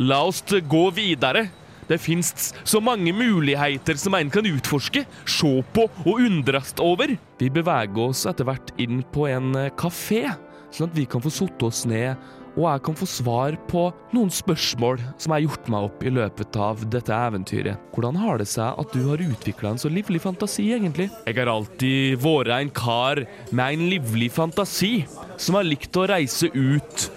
La 0.00 0.22
oss 0.24 0.40
gå 0.48 0.86
videre. 0.96 1.48
Det 1.88 2.00
fins 2.00 2.52
så 2.64 2.80
mange 2.84 3.12
muligheter 3.16 3.98
som 4.00 4.16
en 4.18 4.32
kan 4.32 4.46
utforske, 4.48 5.04
se 5.26 5.52
på 5.74 5.88
og 6.04 6.14
undres 6.14 6.74
over. 6.82 7.16
Vi 7.40 7.50
beveger 7.52 8.08
oss 8.08 8.24
etter 8.30 8.48
hvert 8.48 8.72
inn 8.80 9.02
på 9.14 9.28
en 9.30 9.52
kafé, 9.78 10.26
sånn 10.74 10.90
at 10.90 10.96
vi 10.96 11.06
kan 11.08 11.22
få 11.22 11.32
satt 11.32 11.62
oss 11.66 11.84
ned 11.88 12.16
og 12.54 12.66
jeg 12.68 12.82
kan 12.86 12.96
få 12.98 13.06
svar 13.10 13.56
på 13.70 13.82
noen 14.14 14.30
spørsmål 14.32 15.00
som 15.18 15.32
jeg 15.32 15.34
har 15.34 15.44
gjort 15.48 15.70
meg 15.74 15.86
opp 15.88 16.04
i 16.06 16.12
løpet 16.14 16.58
av 16.62 16.84
dette 16.92 17.16
eventyret. 17.16 17.88
Hvordan 17.94 18.18
har 18.22 18.38
det 18.38 18.46
seg 18.50 18.78
at 18.78 18.94
du 18.94 19.08
har 19.08 19.24
utvikla 19.24 19.74
en 19.74 19.82
så 19.82 19.90
livlig 19.90 20.22
fantasi, 20.22 20.68
egentlig? 20.76 21.08
Jeg 21.26 21.38
har 21.40 21.50
alltid 21.50 22.20
vært 22.22 22.54
en 22.54 22.72
kar 22.74 23.24
med 23.50 23.64
en 23.66 23.86
livlig 23.90 24.30
fantasi, 24.34 24.94
som 25.34 25.58
har 25.58 25.66
likt 25.66 25.98
å 25.98 26.06
reise 26.10 26.52
ut 26.54 27.08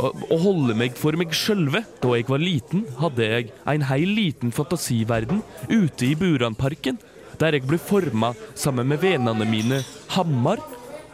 å 0.00 0.38
holde 0.42 0.76
meg 0.78 0.96
for 0.98 1.16
meg 1.18 1.34
sjølve. 1.36 1.84
Da 2.02 2.14
jeg 2.16 2.28
var 2.28 2.42
liten, 2.42 2.84
hadde 3.00 3.28
jeg 3.30 3.50
en 3.70 3.86
heil 3.90 4.14
liten 4.16 4.54
fantasiverden 4.54 5.42
ute 5.70 6.08
i 6.08 6.14
Buranparken, 6.18 6.98
der 7.40 7.56
jeg 7.56 7.66
ble 7.66 7.78
forma 7.82 8.32
sammen 8.58 8.88
med 8.90 9.02
vennene 9.02 9.46
mine 9.48 9.82
Hammar 10.14 10.62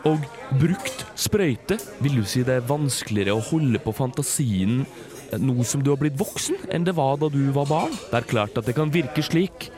og 0.09 0.25
brukt 0.61 1.05
sprøyte. 1.19 1.79
Vil 2.01 2.21
du 2.21 2.27
si 2.29 2.45
det 2.47 2.61
er 2.61 2.69
vanskeligere 2.69 3.37
å 3.37 3.47
holde 3.51 3.81
på 3.83 3.95
fantasien 3.97 4.85
nå 5.39 5.63
som 5.63 5.83
du 5.85 5.93
har 5.93 6.01
blitt 6.01 6.19
voksen, 6.19 6.57
enn 6.75 6.87
det 6.87 6.97
var 6.99 7.21
da 7.21 7.29
du 7.31 7.43
var 7.55 7.69
barn? 7.71 7.93
Det 8.11 8.19
er 8.19 8.31
klart 8.33 8.57
at 8.59 8.67
det 8.67 8.75
kan 8.79 8.91
virke 8.93 9.23
slik. 9.23 9.69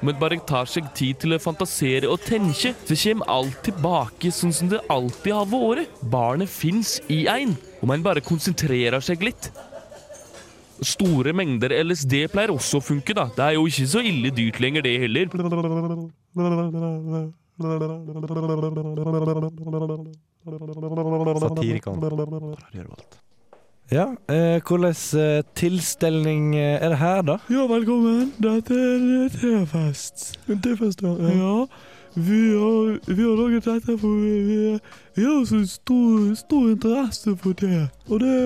Men 0.00 0.16
bare 0.20 0.38
tar 0.48 0.68
seg 0.70 0.86
tid 0.96 1.18
til 1.20 1.34
å 1.36 1.40
fantasere 1.42 2.08
og 2.08 2.22
tenke, 2.24 2.72
så 2.72 2.96
kommer 3.02 3.32
alt 3.34 3.58
tilbake 3.66 4.30
sånn 4.32 4.54
som 4.56 4.70
det 4.72 4.80
alltid 4.88 5.34
har 5.36 5.48
vært. 5.50 5.98
Barnet 6.12 6.48
fins 6.48 6.96
i 7.12 7.26
ein, 7.28 7.56
om 7.84 7.92
en 7.92 8.04
bare 8.04 8.24
konsentrerer 8.24 9.00
seg 9.04 9.20
litt. 9.26 9.50
Store 10.80 11.34
mengder 11.36 11.74
LSD 11.82 12.24
pleier 12.32 12.54
også 12.54 12.80
å 12.80 12.84
funke, 12.84 13.12
da. 13.16 13.28
Det 13.36 13.44
er 13.44 13.58
jo 13.58 13.66
ikke 13.68 13.88
så 13.92 14.00
ille 14.00 14.32
dyrt 14.32 14.60
lenger, 14.64 14.86
det 14.86 14.96
heller. 15.04 15.26
Satirikeren. 21.44 22.00
Ja, 23.90 24.04
eh, 24.28 24.60
hvordan 24.62 24.94
eh, 25.20 25.42
tilstelning 25.54 26.54
eh, 26.54 26.82
er 26.82 26.88
det 26.88 26.98
her, 26.98 27.22
da? 27.22 27.36
Ja, 27.50 27.66
velkommen. 27.66 28.32
Dette 28.38 28.74
er 28.74 29.00
en 29.00 29.30
tefest. 29.30 30.38
En 30.48 30.60
tefest, 30.62 31.02
ja. 31.02 31.08
Ja, 31.08 31.66
vi 32.14 32.52
har, 32.54 33.00
vi 33.06 33.22
har 33.22 33.34
laget 33.34 33.64
dette 33.64 33.98
for 33.98 34.14
vi, 34.22 34.78
vi 35.16 35.24
har 35.24 35.44
så 35.44 35.66
stor, 35.66 36.34
stor 36.34 36.70
interesse 36.70 37.36
for 37.36 37.52
te. 37.52 37.88
Og 38.06 38.20
det, 38.20 38.38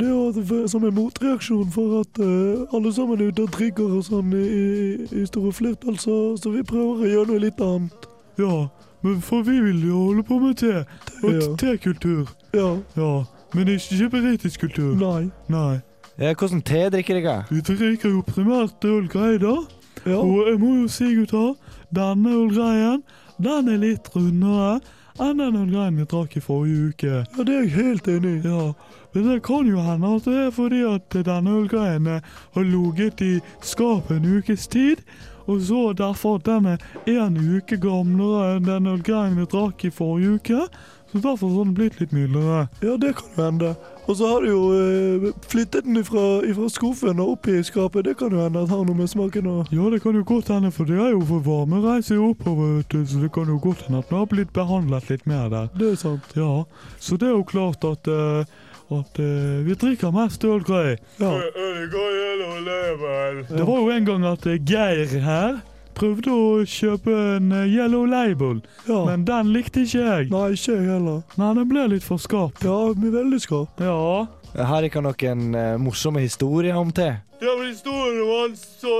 det 0.00 0.12
er 0.12 0.68
som 0.68 0.84
en 0.84 0.94
motreaksjon 0.94 1.72
for 1.72 2.00
at 2.00 2.20
eh, 2.20 2.76
alle 2.76 2.92
sammen 2.92 3.20
er 3.20 3.32
ute 3.32 3.48
og 3.48 3.52
trigger 3.56 3.96
og 3.96 4.04
sånn 4.04 4.36
i, 4.36 4.44
i, 4.44 5.10
i 5.22 5.26
store 5.26 5.56
flertall, 5.56 5.96
så, 5.96 6.36
så 6.36 6.52
vi 6.52 6.68
prøver 6.68 7.00
å 7.00 7.12
gjøre 7.16 7.30
noe 7.32 7.44
litt 7.48 7.64
annet. 7.64 8.08
Ja, 8.36 8.66
men 9.00 9.24
for 9.24 9.40
vi 9.48 9.56
vil 9.56 9.86
jo 9.88 10.04
holde 10.10 10.28
på 10.28 10.36
med 10.44 10.60
te. 10.60 10.84
Og 11.24 11.56
tekultur. 11.64 12.28
Ja. 12.52 12.74
Ja, 12.92 13.22
men 13.52 13.66
det 13.66 13.74
er 13.74 13.96
ikke 13.96 14.10
britisk 14.16 14.60
kultur. 14.60 14.94
Nei. 14.96 15.30
Nei. 15.52 15.80
Ja, 16.18 16.32
hvordan 16.34 16.62
te 16.62 16.88
drikker 16.92 17.20
dere? 17.20 17.44
Vi 17.50 17.60
drikker 17.64 18.10
jo 18.10 18.22
primært 18.26 18.84
ølgreier. 18.84 19.66
Ja. 20.06 20.18
Og 20.18 20.48
jeg 20.48 20.58
må 20.60 20.74
jo 20.82 20.88
si, 20.90 21.12
gutter, 21.16 21.54
denne 21.94 22.34
ølgreien, 22.36 23.02
den 23.42 23.68
er 23.68 23.80
litt 23.80 24.10
rundere 24.14 24.80
enn 25.20 25.40
den 25.40 25.58
ølgreien 25.60 25.98
vi 26.00 26.06
drakk 26.08 26.36
i 26.36 26.42
forrige 26.42 26.92
uke. 26.92 27.12
ja, 27.20 27.44
det 27.44 27.54
er 27.54 27.66
jeg 27.66 27.74
helt 27.76 28.08
enig 28.08 28.32
i. 28.38 28.48
Ja, 28.48 28.72
men 29.12 29.28
det 29.28 29.42
kan 29.44 29.68
jo 29.68 29.82
hende 29.84 30.14
at 30.16 30.24
det 30.28 30.38
er 30.46 30.54
fordi 30.56 30.80
at 30.88 31.18
denne 31.28 31.58
ølgreien 31.60 32.08
eh, 32.08 32.32
har 32.54 32.64
ligget 32.64 33.20
i 33.20 33.34
skapet 33.60 34.16
en 34.16 34.38
ukes 34.38 34.66
tid, 34.66 35.04
og 35.46 35.60
så 35.60 35.92
derfor 35.98 36.38
at 36.38 36.46
den 36.46 36.66
er 36.72 36.78
en 37.10 37.36
uke 37.36 37.76
gamlere 37.82 38.56
enn 38.56 38.68
den 38.68 38.88
ølgreien 38.88 39.36
vi 39.36 39.48
drakk 39.52 39.84
i 39.84 39.92
forrige 39.92 40.38
uke, 40.38 40.66
så 41.12 41.18
derfor 41.18 41.48
har 41.48 41.64
den 41.64 41.74
blitt 41.76 41.98
litt 42.00 42.12
mildere. 42.12 42.66
Ja, 42.80 42.96
det 42.96 43.14
kan 43.18 43.28
jo 43.36 43.44
hende. 43.44 43.74
Og 44.08 44.16
så 44.16 44.26
har 44.26 44.42
du 44.42 44.48
jo 44.48 44.62
eh, 44.74 45.26
flyttet 45.46 45.84
den 45.84 46.00
ifra, 46.00 46.40
ifra 46.48 46.68
skuffen 46.72 47.20
og 47.22 47.34
opp 47.36 47.48
i 47.52 47.60
skapet. 47.62 48.06
Det 48.08 48.16
kan 48.18 48.32
jo 48.32 48.40
hende 48.40 48.62
at 48.64 48.72
har 48.72 48.82
noe 48.88 48.96
med 48.96 49.10
smaken 49.12 49.46
å 49.46 49.56
Ja, 49.70 49.90
det 49.92 50.00
kan 50.02 50.16
jo 50.16 50.24
godt 50.26 50.48
hende, 50.50 50.72
for 50.74 50.88
det 50.88 50.96
er 50.98 51.12
jo 51.12 51.20
for 51.28 51.44
varme 51.44 51.82
reiser 51.84 52.22
oppover, 52.22 52.78
vet 52.80 52.96
du, 52.96 53.04
så 53.06 53.20
det 53.22 53.30
kan 53.36 53.52
jo 53.52 53.60
godt 53.62 53.84
hende 53.86 54.00
at 54.00 54.10
den 54.10 54.18
har 54.18 54.30
blitt 54.32 54.52
behandlet 54.56 55.12
litt 55.12 55.26
mer 55.28 55.52
der. 55.52 55.68
Det 55.76 55.92
er 55.92 55.98
sant. 56.00 56.32
Ja, 56.38 56.64
så 56.98 57.20
det 57.20 57.28
er 57.28 57.36
jo 57.36 57.44
klart 57.46 57.84
at, 57.86 58.08
eh, 58.08 58.56
at 58.92 59.20
uh, 59.20 59.60
vi 59.68 59.76
drikker 59.84 60.16
mest 60.16 60.44
ølgrei. 60.48 60.96
Ja. 61.20 61.36
Det 63.52 63.68
var 63.68 63.78
jo 63.78 63.92
en 63.92 64.08
gang 64.08 64.26
at 64.32 64.48
eh, 64.48 64.58
Geir 64.58 65.20
her 65.22 65.60
prøvde 65.96 66.32
å 66.32 66.44
kjøpe 66.68 67.14
en 67.36 67.52
eh, 67.56 67.66
Yellow 67.70 68.06
Label, 68.08 68.60
ja. 68.88 69.02
men 69.08 69.26
den 69.28 69.52
likte 69.54 69.84
ikke 69.86 70.00
jeg. 70.00 70.30
Nei, 70.32 70.46
ikke 70.56 70.76
jeg 70.76 70.86
heller. 70.88 71.20
Nei, 71.40 71.50
den 71.58 71.68
ble 71.70 71.88
litt 71.94 72.06
for 72.06 72.22
skarp. 72.22 72.62
Ja, 72.64 72.78
veldig 72.94 73.40
skarp. 73.42 73.82
Ja. 73.82 74.26
Har 74.52 74.84
dere 74.84 75.00
noen 75.00 75.54
uh, 75.56 75.76
morsomme 75.80 76.20
historier 76.20 76.76
om 76.76 76.90
te? 76.92 77.08
Ja, 77.42 77.52
men 77.58 77.70
historien 77.70 78.20
om 78.22 78.32
han, 78.36 78.56
så, 78.56 78.96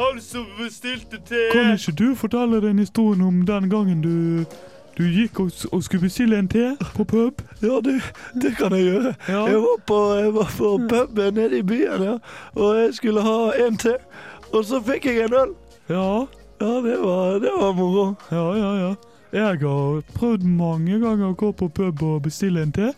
han 0.00 0.20
som 0.24 0.46
bestilte 0.58 1.20
te 1.28 1.48
Kan 1.52 1.74
ikke 1.76 1.92
du 1.92 2.06
fortelle 2.18 2.62
den 2.64 2.80
historien 2.80 3.22
om 3.22 3.42
den 3.46 3.68
gangen 3.70 4.00
du, 4.02 4.46
du 4.96 5.04
gikk 5.04 5.42
og, 5.44 5.52
og 5.70 5.84
skulle 5.84 6.08
bestille 6.08 6.40
en 6.40 6.48
te 6.48 6.72
på 6.96 7.04
pub? 7.04 7.44
Ja, 7.62 7.82
det, 7.84 8.00
det 8.42 8.56
kan 8.58 8.72
jeg 8.72 8.88
gjøre. 8.88 9.14
Ja. 9.28 9.44
Jeg 9.52 9.60
var 9.66 9.82
på, 9.86 10.00
jeg 10.18 10.34
var 10.34 10.54
på 10.56 10.72
puben 10.88 11.34
nede 11.34 11.60
i 11.60 11.62
byen, 11.62 12.06
ja. 12.08 12.16
og 12.54 12.80
jeg 12.80 12.94
skulle 12.94 13.22
ha 13.22 13.38
en 13.66 13.76
te. 13.76 13.98
Og 14.54 14.64
så 14.64 14.80
fikk 14.86 15.06
jeg 15.10 15.24
en 15.26 15.34
øl. 15.34 15.54
Ja, 15.88 16.26
Ja, 16.60 16.80
det 16.80 16.96
var, 17.02 17.40
det 17.40 17.50
var 17.60 17.72
moro. 17.74 18.14
ja, 18.30 18.56
ja. 18.56 18.76
ja. 18.78 18.94
Jeg 19.34 19.58
har 19.60 20.02
prøvd 20.14 20.44
mange 20.46 20.98
ganger 21.02 21.32
å 21.32 21.34
gå 21.34 21.48
på 21.52 21.66
pub 21.68 22.02
og 22.06 22.20
bestille 22.22 22.62
en 22.62 22.70
te, 22.72 22.92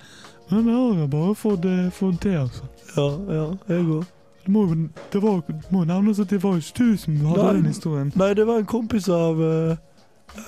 men 0.50 0.66
jeg 0.68 0.98
har 1.00 1.06
bare 1.08 1.34
fått, 1.34 1.64
eh, 1.64 1.86
fått 1.90 2.20
te, 2.20 2.34
altså. 2.36 2.66
Ja, 2.96 3.06
ja, 3.32 3.46
jeg 3.72 3.86
òg. 3.88 4.04
Det 4.44 4.52
må, 4.52 4.66
det 5.12 5.22
var, 5.22 5.40
må 5.72 5.84
nevnes 5.88 6.20
at 6.20 6.28
det 6.30 6.42
var 6.44 6.60
ikke 6.60 6.76
du 6.84 6.96
som 7.00 7.16
hadde 7.16 7.42
Nei. 7.42 7.54
den 7.56 7.64
historien. 7.72 8.12
Nei, 8.14 8.28
det 8.34 8.44
var 8.46 8.60
en 8.60 8.68
kompis 8.68 9.08
av 9.08 9.40
eh, 9.42 9.76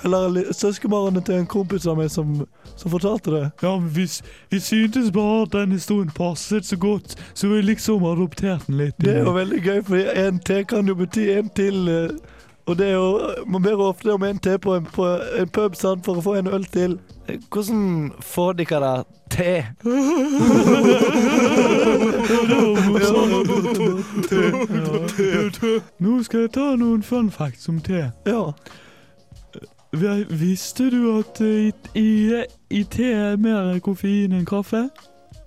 Eller 0.04 0.52
søskenbarnet 0.52 1.24
til 1.26 1.34
en 1.40 1.46
kompis 1.46 1.86
av 1.86 1.96
meg 1.98 2.10
som, 2.10 2.46
som 2.76 2.90
fortalte 2.92 3.30
det. 3.34 3.50
Ja, 3.62 3.76
men 3.78 3.90
vi, 3.94 4.06
vi 4.50 4.60
syntes 4.60 5.10
bare 5.14 5.42
at 5.42 5.52
den 5.52 5.72
historien 5.72 6.10
passet 6.14 6.66
så 6.66 6.76
godt, 6.76 7.16
så 7.34 7.48
vi 7.48 7.60
liksom 7.62 8.04
adopterte 8.04 8.64
den 8.66 8.76
litt. 8.84 8.94
Det 9.00 9.16
er 9.16 9.24
jo 9.26 9.32
veldig 9.36 9.62
gøy, 9.64 9.82
for 9.84 9.96
en 10.26 10.38
te 10.44 10.62
kan 10.68 10.88
jo 10.88 10.94
bety 10.98 11.28
en 11.38 11.48
til. 11.56 11.88
eh, 11.88 12.08
og 12.68 12.76
det 12.78 12.86
er 12.86 12.92
jo, 13.00 13.20
Man 13.46 13.62
ber 13.62 13.76
ofte 13.80 14.12
om 14.12 14.22
en 14.22 14.38
te 14.38 14.58
på 14.58 14.74
en, 14.76 14.84
på 14.84 15.06
en 15.40 15.48
pub 15.48 15.74
sant, 15.76 16.04
for 16.04 16.16
å 16.20 16.24
få 16.24 16.34
en 16.38 16.46
øl 16.52 16.64
til. 16.68 16.98
Hvordan 17.48 18.12
får 18.24 18.52
dere 18.60 18.80
da 18.80 19.02
te? 19.32 19.64
Nå 25.98 26.22
skal 26.22 26.40
jeg 26.44 26.50
ta 26.54 26.66
noen 26.80 27.02
fun 27.02 27.30
facts 27.32 27.68
om 27.68 27.80
te. 27.84 28.08
Ja. 28.28 28.42
Vi- 29.92 30.26
Visste 30.30 30.90
du 30.90 31.18
at 31.18 31.40
eh, 31.40 31.68
i, 31.68 31.72
i, 31.94 32.42
i 32.70 32.82
te 32.84 33.12
er 33.12 33.36
mer 33.40 33.78
koffein 33.80 34.32
enn 34.36 34.44
kaffe? 34.48 34.88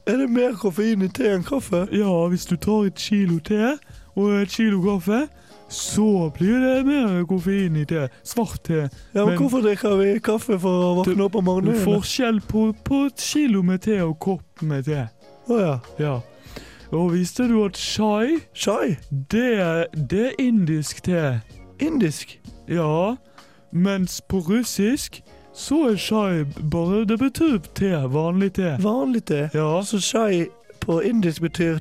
Er 0.10 0.18
det 0.18 0.30
mer 0.34 0.56
koffein 0.58 1.02
i 1.06 1.08
te 1.14 1.28
enn 1.36 1.44
kaffe? 1.46 1.84
Ja, 1.94 2.10
hvis 2.32 2.46
du 2.50 2.56
tar 2.58 2.88
et 2.90 2.96
kilo 2.98 3.38
te 3.40 3.76
og 4.16 4.32
et 4.42 4.50
kilo 4.50 4.82
kaffe, 4.82 5.28
så 5.72 6.30
blir 6.36 6.58
det 6.60 6.86
mer 6.88 7.22
koffein 7.30 7.78
i 7.80 7.86
te. 7.88 8.08
Svart 8.28 8.64
te. 8.66 8.80
Ja, 9.14 9.22
men, 9.26 9.30
Men- 9.30 9.38
Hvorfor 9.38 9.62
drikker 9.62 9.96
vi 10.02 10.20
kaffe 10.20 10.58
for 10.60 10.88
å 10.90 10.96
våkne 11.04 11.24
opp 11.30 11.36
om 11.40 11.46
morgenen? 11.48 11.78
Forskjell 11.86 12.42
på, 12.50 12.72
på 12.84 13.06
et 13.12 13.22
kilo 13.22 13.62
med 13.64 13.82
te 13.86 14.02
og 14.04 14.18
kopp 14.20 14.62
med 14.66 14.90
te. 14.90 15.06
Å 15.48 15.60
ja. 15.62 15.78
Ja. 16.02 16.18
Og 16.92 17.14
visste 17.14 17.46
du 17.48 17.62
at 17.64 17.78
chai, 17.80 18.42
Chai? 18.54 18.98
det 19.32 19.88
det 20.10 20.26
er 20.34 20.42
indisk 20.44 21.00
te? 21.06 21.38
Indisk? 21.80 22.34
Ja, 22.68 23.16
mens 23.72 24.22
på 24.22 24.40
russisk 24.40 25.22
så 25.54 25.90
er 25.90 25.96
chai 25.96 26.44
bare 26.72 27.06
Det 27.06 27.20
betyr 27.20 27.58
te. 27.76 27.92
Vanlig 28.08 28.54
te. 28.54 28.78
Vanlig 28.80 29.26
te? 29.26 29.50
Ja. 29.54 29.82
Så 29.84 30.00
chai 30.00 30.48
på 30.80 31.02
indisk 31.02 31.42
betyr 31.42 31.80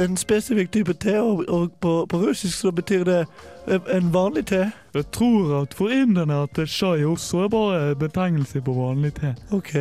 en 0.00 0.16
spesifikk 0.16 0.72
type 0.72 0.92
te, 0.92 1.20
og, 1.20 1.44
og 1.48 1.72
på, 1.80 2.06
på 2.08 2.16
russisk 2.16 2.58
så 2.58 2.72
betyr 2.72 3.04
det 3.04 3.26
en 3.66 4.12
vanlig 4.14 4.46
te? 4.46 4.70
Jeg 4.94 5.06
tror 5.12 5.62
at 5.62 5.74
for 5.74 5.88
inderne 5.88 6.42
at 6.42 6.68
chai 6.68 7.04
også 7.04 7.44
er 7.44 7.48
bare 7.48 7.96
betegnelse 7.96 8.60
på 8.60 8.72
vanlig 8.72 9.14
te. 9.14 9.34
OK. 9.50 9.74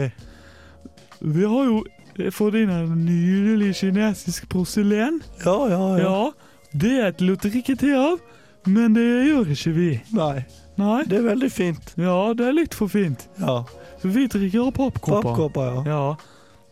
Vi 1.22 1.44
har 1.44 1.66
jo 1.66 1.84
fått 2.32 2.56
inn 2.60 2.72
en 2.72 3.06
nydelig 3.06 3.76
kinesisk 3.76 4.50
porselen. 4.50 5.22
Ja, 5.46 5.58
ja, 5.70 5.84
ja. 5.98 6.04
Ja, 6.04 6.30
det 6.74 6.94
er 7.00 7.08
et 7.08 7.22
lotteri 7.22 7.64
ikke 7.64 7.76
te 7.80 7.92
av, 7.98 8.20
men 8.68 8.96
det 8.96 9.06
gjør 9.30 9.52
ikke 9.56 9.76
vi. 9.76 9.90
Nei, 10.16 10.46
Nei. 10.78 11.04
det 11.08 11.18
er 11.22 11.28
veldig 11.30 11.52
fint. 11.52 11.94
Ja, 11.98 12.34
det 12.34 12.46
er 12.48 12.54
litt 12.54 12.74
for 12.76 12.88
fint. 12.92 13.28
Ja. 13.40 13.64
Så 14.02 14.10
vi 14.12 14.28
drikker 14.28 14.68
av 14.68 14.72
pappkopper. 14.76 15.22
Pappkopper, 15.30 15.70
ja. 15.76 15.84
Ja. 15.86 16.16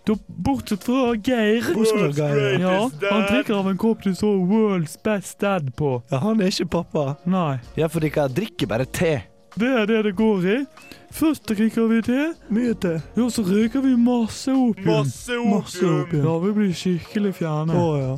Da, 0.06 0.18
bortsett 0.28 0.84
fra 0.84 1.14
Geir. 1.16 1.64
Bortsett 1.74 2.16
fra 2.18 2.28
Geir, 2.28 2.60
Ja, 2.60 2.90
han 3.12 3.22
drikker 3.30 3.56
av 3.56 3.70
en 3.72 3.78
kopp 3.80 4.02
det 4.04 4.18
står 4.20 4.42
'World's 4.50 4.98
Best 5.04 5.40
Dad' 5.40 5.72
på. 5.76 6.02
Ja, 6.12 6.18
han 6.18 6.42
er 6.42 6.52
ikke 6.52 6.66
pappa. 6.70 7.16
Nei. 7.26 7.60
Ja, 7.78 7.88
for 7.88 8.00
dere 8.04 8.28
drikker 8.28 8.68
bare 8.68 8.86
te. 8.86 9.24
Det 9.56 9.70
er 9.70 9.86
det 9.86 10.04
det 10.04 10.16
går 10.16 10.46
i. 10.50 10.66
Først 11.14 11.46
drikker 11.48 11.88
vi 11.88 12.02
te, 12.02 12.34
Mye 12.50 12.74
te. 12.74 13.02
ja, 13.16 13.30
så 13.30 13.44
røyker 13.46 13.82
vi 13.82 13.96
masse 13.96 14.50
opium. 14.52 15.06
Masse 15.06 15.86
opium. 15.86 16.26
Ja, 16.26 16.38
vi 16.40 16.52
blir 16.52 16.74
skikkelig 16.74 17.36
fjerne. 17.36 17.74
Å 17.74 17.98
ja. 18.02 18.18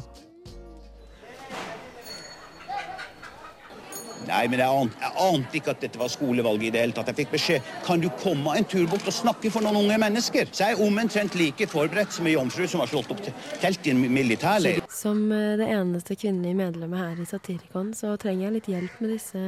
Nei, 4.27 4.47
men 4.51 4.59
jeg 4.59 4.67
ante, 4.81 4.99
jeg 5.01 5.13
ante 5.27 5.59
ikke 5.59 5.71
at 5.75 5.81
dette 5.85 5.99
var 6.01 6.09
skolevalget 6.13 6.67
i 6.67 6.71
det 6.75 6.81
hele 6.85 6.95
tatt. 6.97 7.07
Jeg 7.11 7.19
fikk 7.23 7.31
beskjed 7.35 7.61
kan 7.85 8.01
du 8.03 8.09
komme 8.21 8.55
en 8.57 8.65
tur 8.65 8.85
bort 8.91 9.05
og 9.07 9.13
snakke 9.15 9.51
for 9.53 9.61
noen 9.65 9.77
unge 9.83 9.97
mennesker. 10.01 10.49
Så 10.51 10.65
jeg 10.69 10.77
er 10.77 10.83
omtrent 10.85 11.35
like 11.39 11.67
forberedt 11.71 12.13
som 12.15 12.25
ei 12.29 12.33
jomfru 12.35 12.67
som 12.67 12.79
har 12.83 12.89
slått 12.91 13.11
opp 13.13 13.21
te- 13.25 13.33
telt 13.61 13.85
i 13.87 13.93
en 13.93 14.01
militærleir. 14.13 14.81
Som 14.91 15.25
eh, 15.31 15.55
det 15.61 15.67
eneste 15.75 16.15
kvinnelige 16.17 16.55
medlemmet 16.59 16.99
her 16.99 17.21
i 17.21 17.27
Satirikon, 17.29 17.93
så 17.97 18.15
trenger 18.21 18.47
jeg 18.49 18.57
litt 18.59 18.71
hjelp 18.75 18.99
med 19.03 19.15
disse 19.17 19.43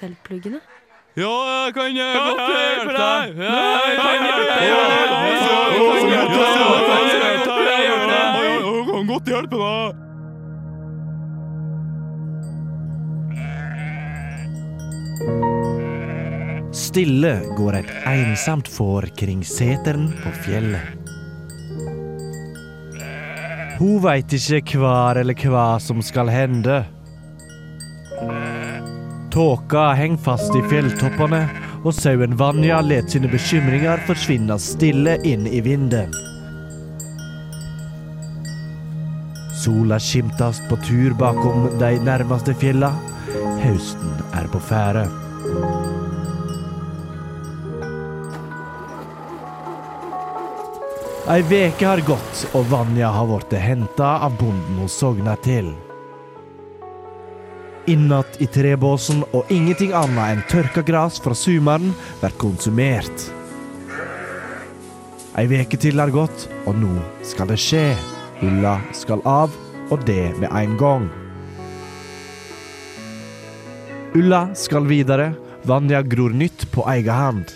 teltpluggene. 0.00 0.60
Ja, 1.18 1.32
jeg 1.66 1.74
kan 1.74 1.96
godt 1.98 2.42
hjelpe 2.46 2.92
deg. 2.94 3.38
Ja, 3.42 3.54
jeg 3.88 3.96
kan 3.98 4.26
hjelpe 4.28 4.44
deg. 4.48 5.78
Jeg 7.48 8.84
kan 8.88 9.06
godt 9.08 9.28
hjelpe 9.32 9.58
deg. 9.58 9.97
Stille 16.78 17.34
går 17.56 17.80
et 17.80 17.90
ensamt 18.06 18.68
får 18.68 19.08
kring 19.18 19.44
seteren 19.46 20.08
på 20.22 20.32
fjellet. 20.44 20.94
Hun 23.78 24.00
veit 24.02 24.32
ikke 24.34 24.80
hvar 24.82 25.20
eller 25.20 25.38
hva 25.38 25.78
som 25.82 26.02
skal 26.02 26.30
hende. 26.32 26.80
Tåka 29.30 29.92
henger 29.94 30.22
fast 30.24 30.54
i 30.58 30.62
fjelltoppene, 30.70 31.44
og 31.84 31.94
sauen 31.94 32.34
Vanja 32.40 32.80
let 32.82 33.12
sine 33.14 33.30
bekymringer 33.30 34.02
forsvinne 34.08 34.58
stille 34.58 35.20
inn 35.22 35.46
i 35.46 35.62
vinden. 35.62 36.10
Sola 39.58 39.98
skimtast 39.98 40.62
på 40.68 40.76
tur 40.76 41.14
bakom 41.18 41.64
de 41.80 41.96
nærmeste 42.06 42.54
fjella. 42.54 42.92
Høsten 43.58 44.12
er 44.38 44.46
på 44.52 44.60
ferde. 44.62 45.02
Ei 51.28 51.42
veke 51.44 51.84
har 51.84 52.00
gått, 52.06 52.44
og 52.54 52.68
Vanja 52.70 53.10
har 53.12 53.26
blitt 53.28 53.56
henta 53.60 54.12
av 54.24 54.36
bonden 54.38 54.78
hun 54.78 54.88
sogna 54.88 55.34
til. 55.42 55.72
Innatt 57.90 58.38
i 58.38 58.46
trebåsen 58.46 59.24
og 59.32 59.50
ingenting 59.52 59.90
annet 59.96 60.36
enn 60.36 60.44
tørka 60.52 60.84
gras 60.86 61.18
fra 61.24 61.34
sumaren 61.34 61.90
blir 62.20 62.36
konsumert. 62.40 63.26
Ei 65.34 65.44
veke 65.50 65.80
til 65.82 65.98
har 65.98 66.14
gått, 66.14 66.46
og 66.64 66.78
nå 66.78 66.94
skal 67.26 67.50
det 67.50 67.58
skje. 67.64 68.17
Ulla 68.38 68.76
skal 68.94 69.18
av, 69.26 69.50
og 69.90 70.04
det 70.06 70.36
med 70.38 70.52
en 70.54 70.76
gang. 70.78 71.08
Ulla 74.14 74.44
skal 74.54 74.86
videre. 74.86 75.32
Vanja 75.66 76.04
gror 76.06 76.30
nytt 76.30 76.68
på 76.70 76.84
egen 76.92 77.14
hand. 77.14 77.50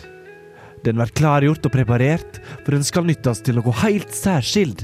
Den 0.83 0.99
blir 0.99 1.13
klargjort 1.15 1.69
og 1.69 1.73
preparert, 1.73 2.41
for 2.65 2.75
den 2.75 2.83
skal 2.83 3.07
nyttes 3.07 3.45
til 3.47 3.61
noe 3.61 3.77
helt 3.85 4.11
særskilt. 4.11 4.83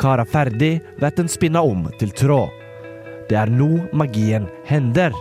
Kara 0.00 0.24
ferdig, 0.24 0.78
blir 0.96 1.16
den 1.20 1.28
spinna 1.28 1.60
om 1.60 1.90
til 2.00 2.16
tråd. 2.16 2.54
Det 3.28 3.36
er 3.36 3.52
nå 3.52 3.84
magien 3.92 4.48
hender. 4.64 5.12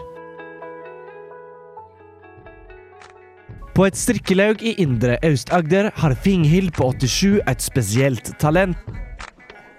På 3.78 3.86
et 3.86 3.94
strikkelaug 3.94 4.64
i 4.66 4.72
Indre 4.82 5.20
Aust-Agder 5.22 5.92
har 6.02 6.16
Finghild 6.18 6.72
på 6.74 6.88
87 6.98 7.44
et 7.46 7.62
spesielt 7.62 8.32
talent. 8.42 8.74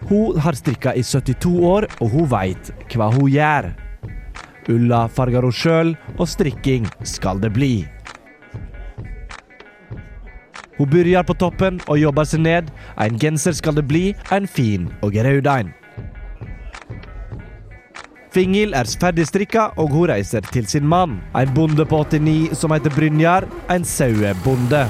Hun 0.07 0.39
har 0.39 0.55
strikka 0.55 0.93
i 0.95 1.03
72 1.03 1.51
år, 1.67 1.89
og 1.99 2.13
hun 2.13 2.29
veit 2.31 2.71
hva 2.95 3.09
hun 3.11 3.27
gjør. 3.27 3.73
Ulla 4.71 5.01
farger 5.11 5.43
hun 5.43 5.57
sjøl, 5.63 5.91
og 6.15 6.31
strikking 6.31 6.87
skal 7.03 7.43
det 7.43 7.51
bli. 7.59 7.73
Hun 10.79 10.87
begynner 10.87 11.27
på 11.27 11.35
toppen 11.43 11.83
og 11.89 11.99
jobber 11.99 12.31
seg 12.31 12.47
ned. 12.47 12.71
En 13.03 13.19
genser 13.19 13.59
skal 13.59 13.75
det 13.81 13.89
bli, 13.91 14.13
en 14.31 14.47
fin 14.47 14.87
og 15.03 15.19
rød 15.19 15.51
en. 15.57 15.75
Fingil 18.35 18.75
er 18.77 18.89
ferdig 19.01 19.25
strikka, 19.29 19.71
og 19.81 19.93
hun 19.95 20.11
reiser 20.11 20.45
til 20.53 20.67
sin 20.69 20.87
mann. 20.87 21.19
En 21.37 21.55
bonde 21.55 21.87
på 21.89 22.03
89 22.05 22.57
som 22.59 22.75
heter 22.75 22.93
Brynjar. 22.95 23.49
En 23.73 23.85
sauebonde. 23.85 24.85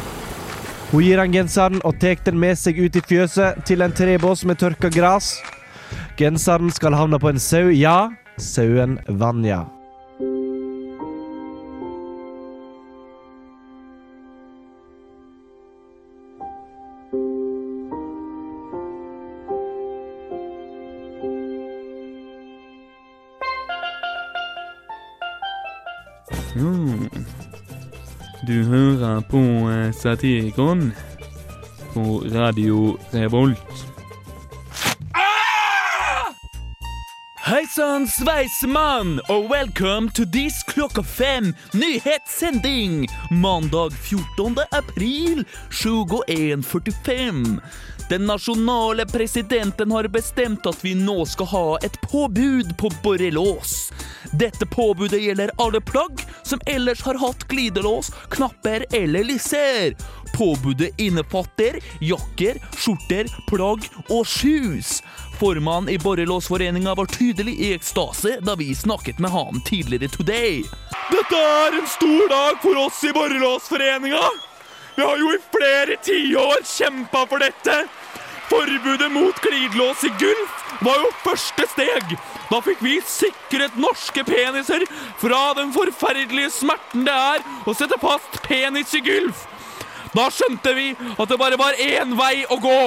Hun 0.91 1.05
gir 1.05 1.21
han 1.21 1.33
genseren 1.33 1.83
og 1.85 1.99
tar 2.01 2.19
den 2.25 2.39
med 2.41 2.59
seg 2.59 2.81
ut 2.81 2.97
i 2.97 3.05
fjøset 3.05 3.65
til 3.69 3.85
en 3.85 3.93
trebås 3.93 4.47
med 4.49 4.59
tørka 4.59 4.91
gras. 4.91 5.37
Genseren 6.19 6.73
skal 6.75 6.97
havne 6.97 7.21
på 7.21 7.31
en 7.31 7.39
sau, 7.39 7.69
ja, 7.71 8.09
sauen 8.41 8.99
Vanja. 9.07 9.78
Du 28.49 28.63
hører 28.65 29.21
på 29.29 29.39
eh, 29.69 29.93
Satirikon 29.93 30.93
på 31.93 32.23
Radio 32.33 32.97
Revolt. 33.13 33.98
Hei 37.49 37.65
sann, 37.65 38.05
sveisemann, 38.05 39.23
og 39.33 39.47
welcome 39.49 40.11
to 40.13 40.27
this 40.29 40.59
klokka 40.69 41.01
fem 41.03 41.55
nyhetssending 41.73 43.07
mandag 43.31 43.95
14. 43.97 44.59
april 44.77 45.45
21.45. 45.71 47.61
Den 48.11 48.27
nasjonale 48.29 49.07
presidenten 49.07 49.91
har 49.97 50.11
bestemt 50.13 50.69
at 50.69 50.85
vi 50.85 50.93
nå 50.93 51.25
skal 51.25 51.49
ha 51.55 51.65
et 51.89 51.97
påbud 52.13 52.77
på 52.77 52.93
borrelås. 53.01 53.79
Dette 54.37 54.69
påbudet 54.69 55.23
gjelder 55.25 55.55
alle 55.57 55.81
plagg 55.81 56.21
som 56.45 56.61
ellers 56.69 57.01
har 57.09 57.17
hatt 57.17 57.49
glidelås, 57.49 58.13
knapper 58.29 58.85
eller 58.93 59.25
lisser. 59.25 59.97
Påbudet 60.39 61.01
innefatter 61.01 61.81
jakker, 62.01 62.61
skjorter, 62.79 63.27
plagg 63.49 63.89
og 64.07 64.27
shoes. 64.27 65.01
Formannen 65.41 65.91
i 65.91 65.99
Borrelåsforeninga 65.99 66.95
var 66.95 67.11
tydelig 67.11 67.57
i 67.59 67.73
ekstase 67.75 68.37
da 68.47 68.55
vi 68.55 68.69
snakket 68.75 69.19
med 69.19 69.35
han 69.35 69.59
tidligere 69.67 70.09
today. 70.15 70.63
Dette 71.11 71.41
er 71.43 71.81
en 71.81 71.91
stor 71.91 72.31
dag 72.31 72.63
for 72.63 72.79
oss 72.85 73.03
i 73.03 73.13
Borrelåsforeninga. 73.19 74.23
Vi 74.95 75.03
har 75.03 75.19
jo 75.19 75.35
i 75.35 75.43
flere 75.51 75.99
tiår 76.07 76.63
kjempa 76.67 77.27
for 77.27 77.43
dette. 77.43 77.81
Forbudet 78.49 79.11
mot 79.13 79.43
glidelås 79.43 80.07
i 80.07 80.15
Gulf 80.23 80.65
var 80.87 81.03
jo 81.03 81.13
første 81.27 81.67
steg. 81.75 82.17
Da 82.49 82.63
fikk 82.63 82.87
vi 82.87 82.97
sikret 83.03 83.75
norske 83.75 84.23
peniser 84.25 84.87
fra 85.19 85.43
den 85.59 85.75
forferdelige 85.75 86.55
smerten 86.63 87.07
det 87.11 87.21
er 87.35 87.47
å 87.67 87.75
sette 87.75 87.99
fast 87.99 88.39
penis 88.47 88.95
i 88.95 89.03
Gulf. 89.03 89.49
Da 90.17 90.29
skjønte 90.33 90.75
vi 90.77 90.93
at 90.95 91.29
det 91.29 91.39
bare 91.41 91.59
var 91.61 91.79
én 91.83 92.17
vei 92.19 92.45
å 92.49 92.59
gå. 92.63 92.81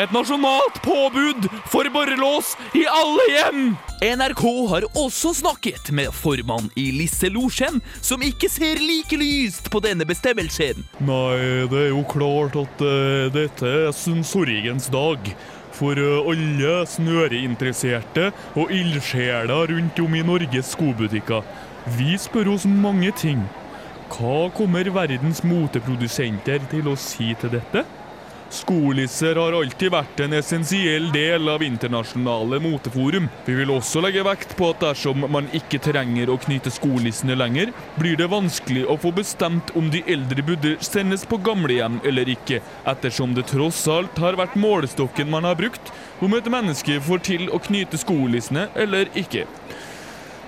Et 0.00 0.10
nasjonalt 0.10 0.80
påbud 0.82 1.46
for 1.70 1.86
borrelås 1.94 2.54
i 2.74 2.82
alle 2.90 3.26
hjem. 3.30 3.60
NRK 4.04 4.42
har 4.72 4.86
også 4.98 5.30
snakket 5.38 5.92
med 5.94 6.10
formann 6.12 6.66
i 6.76 6.88
Lisse 6.96 7.30
Losjen, 7.30 7.78
som 8.02 8.22
ikke 8.26 8.50
ser 8.50 8.82
like 8.82 9.16
lyst 9.20 9.70
på 9.70 9.80
denne 9.84 10.06
bestemmelsen. 10.08 10.82
Nei, 10.98 11.64
det 11.70 11.84
er 11.86 11.92
jo 11.92 12.02
klart 12.10 12.58
at 12.58 12.82
uh, 12.82 13.30
dette 13.34 13.70
er 13.86 13.94
sensorigens 13.96 14.90
dag. 14.92 15.30
For 15.74 15.98
uh, 15.98 16.26
alle 16.30 16.76
snøreinteresserte 16.90 18.30
og 18.58 18.74
ildsjeler 18.74 19.70
rundt 19.74 20.02
om 20.02 20.14
i 20.18 20.26
Norges 20.26 20.74
skobutikker. 20.74 21.46
Vi 21.98 22.18
spør 22.18 22.56
oss 22.56 22.66
mange 22.66 23.14
ting. 23.20 23.42
Hva 24.12 24.50
kommer 24.52 24.88
verdens 24.92 25.40
moteprodusenter 25.46 26.64
til 26.70 26.88
å 26.90 26.96
si 27.00 27.32
til 27.40 27.54
dette? 27.56 27.84
Skolisser 28.54 29.38
har 29.40 29.54
alltid 29.56 29.90
vært 29.90 30.20
en 30.22 30.36
essensiell 30.38 31.08
del 31.14 31.48
av 31.50 31.62
internasjonale 31.64 32.60
moteforum. 32.62 33.26
Vi 33.46 33.56
vil 33.58 33.72
også 33.74 34.02
legge 34.04 34.22
vekt 34.26 34.52
på 34.58 34.68
at 34.70 34.82
dersom 34.84 35.24
man 35.32 35.48
ikke 35.56 35.80
trenger 35.82 36.30
å 36.30 36.36
knyte 36.44 36.70
skolissene 36.70 37.34
lenger, 37.40 37.72
blir 37.98 38.20
det 38.20 38.28
vanskelig 38.30 38.84
å 38.86 38.98
få 39.00 39.10
bestemt 39.16 39.72
om 39.74 39.88
de 39.90 40.04
eldre 40.06 40.44
burde 40.46 40.76
sendes 40.84 41.24
på 41.26 41.40
gamlehjem 41.42 41.98
eller 42.06 42.30
ikke, 42.36 42.60
ettersom 42.92 43.34
det 43.34 43.48
tross 43.50 43.80
alt 43.90 44.20
har 44.22 44.38
vært 44.38 44.54
målestokken 44.60 45.32
man 45.32 45.48
har 45.48 45.58
brukt 45.58 45.90
om 46.22 46.38
et 46.38 46.52
menneske 46.52 47.00
får 47.08 47.26
til 47.26 47.50
å 47.50 47.62
knyte 47.64 47.98
skolissene 47.98 48.68
eller 48.78 49.10
ikke. 49.18 49.48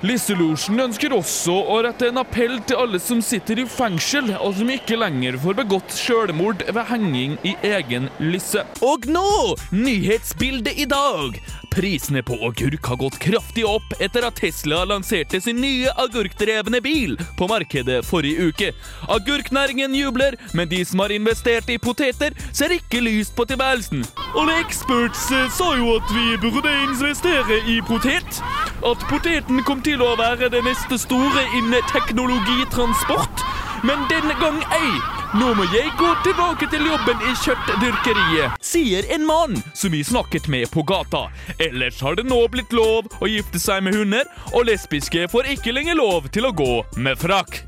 Lisselosjen 0.04 0.80
ønsker 0.82 1.14
også 1.16 1.54
å 1.72 1.78
rette 1.86 2.10
en 2.10 2.20
appell 2.20 2.58
til 2.68 2.76
alle 2.82 2.98
som 3.00 3.22
sitter 3.24 3.62
i 3.62 3.66
fengsel, 3.70 4.28
og 4.36 4.58
som 4.58 4.68
ikke 4.72 4.98
lenger 5.00 5.38
får 5.40 5.56
begått 5.62 5.94
selvmord 5.96 6.64
ved 6.68 6.82
henging 6.90 7.38
i 7.48 7.54
egen 7.64 8.10
lisse. 8.20 8.66
Og 8.84 9.08
nå, 9.08 9.56
nyhetsbildet 9.72 10.76
i 10.76 10.88
dag. 10.90 11.40
Prisene 11.72 12.22
på 12.24 12.36
agurk 12.44 12.88
har 12.88 12.96
gått 13.00 13.18
kraftig 13.20 13.64
opp 13.68 13.96
etter 14.00 14.24
at 14.24 14.38
Tesla 14.40 14.82
lanserte 14.88 15.42
sin 15.44 15.58
nye 15.60 15.90
agurkdrevne 16.00 16.80
bil 16.84 17.16
på 17.36 17.48
markedet 17.50 17.98
forrige 18.06 18.48
uke. 18.48 18.70
Agurknæringen 19.12 19.96
jubler, 19.96 20.38
men 20.56 20.70
de 20.72 20.82
som 20.88 21.04
har 21.04 21.12
investert 21.12 21.68
i 21.72 21.76
poteter, 21.80 22.36
ser 22.52 22.72
ikke 22.76 23.02
lyst 23.04 23.36
på 23.36 23.44
tilværelsen. 23.48 24.06
Alle 24.36 24.56
experts 24.60 25.28
eh, 25.32 25.50
sa 25.52 25.74
jo 25.76 25.98
at 25.98 26.16
vi 26.16 26.40
burde 26.44 26.72
investere 26.86 27.60
i 27.68 27.80
potet. 27.84 28.40
At 28.84 29.00
poteten 29.08 29.62
kom 29.64 29.80
til 29.80 30.02
å 30.04 30.12
være 30.20 30.50
det 30.52 30.60
neste 30.66 30.98
store 31.00 31.46
innen 31.56 31.84
teknologitransport. 31.92 33.44
Men 33.86 34.04
denne 34.10 34.34
gang 34.40 34.58
ei. 34.74 34.90
Nå 35.36 35.54
må 35.56 35.64
jeg 35.72 35.90
gå 35.98 36.08
tilbake 36.24 36.68
til 36.72 36.84
jobben 36.86 37.20
i 37.24 37.32
kjøttdyrkeriet. 37.42 38.56
Sier 38.64 39.08
en 39.12 39.24
mann 39.28 39.56
som 39.76 39.92
vi 39.92 40.02
snakket 40.04 40.48
med 40.52 40.70
på 40.72 40.84
gata. 40.86 41.26
Ellers 41.60 42.00
har 42.04 42.16
det 42.16 42.26
nå 42.28 42.38
blitt 42.52 42.72
lov 42.76 43.08
å 43.20 43.28
gifte 43.28 43.60
seg 43.60 43.82
med 43.84 43.96
hunder, 43.96 44.24
og 44.52 44.68
lesbiske 44.68 45.26
får 45.32 45.50
ikke 45.56 45.74
lenger 45.76 45.96
lov 45.98 46.28
til 46.32 46.48
å 46.48 46.52
gå 46.56 46.84
med 47.00 47.20
frakk. 47.20 47.62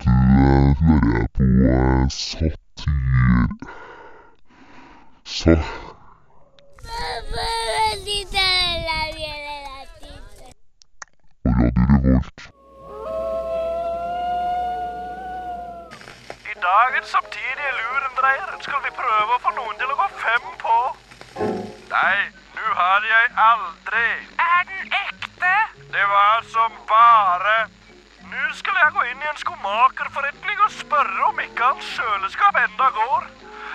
Du 0.00 0.08
eh, 0.08 0.74
hører 0.80 1.26
på 1.36 1.44
eh, 5.46 5.89
satir... 6.98 8.26
Sa... 8.32 8.48
Og 11.44 11.52
Radio 11.60 11.84
Revolt. 12.04 12.40
I 16.50 16.54
dagens 16.68 17.08
samtidige 17.14 17.70
Lurendreier 17.78 18.46
Dreyer? 18.46 18.62
Skal 18.66 18.80
vi 18.84 18.90
prøve 19.00 19.36
å 19.36 19.42
få 19.44 19.50
noen 19.56 19.76
til 19.80 19.92
å 19.92 19.98
gå 20.00 20.08
fem 20.20 20.46
på? 20.62 20.78
Nei, 21.90 22.16
nå 22.56 22.66
har 22.80 23.06
jeg 23.10 23.26
aldri. 23.48 24.06
Er 24.44 24.62
den 24.70 24.96
ekte? 25.00 25.54
Det 25.94 26.06
var 26.14 26.44
som 26.54 26.72
bare. 26.90 27.58
Nå 28.30 28.42
skal 28.60 28.76
jeg 28.82 28.96
gå 28.96 29.06
inn 29.10 29.24
i 29.24 29.30
en 29.30 29.40
skomakerforretning 29.44 30.64
og 30.66 30.74
spørre 30.76 31.30
om 31.30 31.40
ikke 31.46 31.72
hans 31.72 31.94
kjøleskap 31.96 32.60
enda 32.64 32.90
går. 32.98 33.30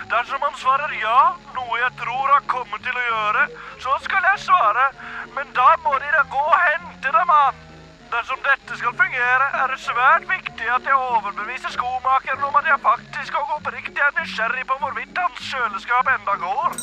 Dersom 0.10 0.42
han 0.42 0.58
svarer 0.62 0.92
ja, 1.02 1.20
noe 1.56 1.78
jeg 1.80 1.94
tror 1.98 2.34
han 2.34 2.50
kommer 2.52 2.82
til 2.86 2.98
å 2.98 3.06
gjøre, 3.06 3.46
så 3.82 3.96
skal 4.04 4.28
jeg 4.30 4.44
svare. 4.44 4.90
Men 5.38 5.54
da 5.58 5.70
må 5.84 5.96
de 6.02 6.12
da 6.14 6.22
gå 6.30 6.42
og 6.42 6.60
hente 6.62 7.14
dem, 7.16 7.32
mann. 7.32 7.62
Dersom 8.14 8.40
dette 8.46 8.78
skal 8.78 8.94
fungere, 9.00 9.48
er 9.62 9.72
det 9.74 9.80
svært 9.82 10.28
viktig 10.30 10.68
at 10.72 10.86
jeg 10.86 11.00
overbeviser 11.08 11.74
skomakeren 11.74 12.44
om 12.48 12.60
at 12.60 12.70
jeg 12.70 12.84
faktisk 12.84 13.40
og 13.40 13.56
oppriktig 13.58 14.04
er 14.08 14.14
nysgjerrig 14.20 14.68
på 14.70 14.78
hvorvidt 14.84 15.24
hans 15.24 15.48
kjøleskap 15.50 16.12
enda 16.14 16.38
går. 16.44 16.78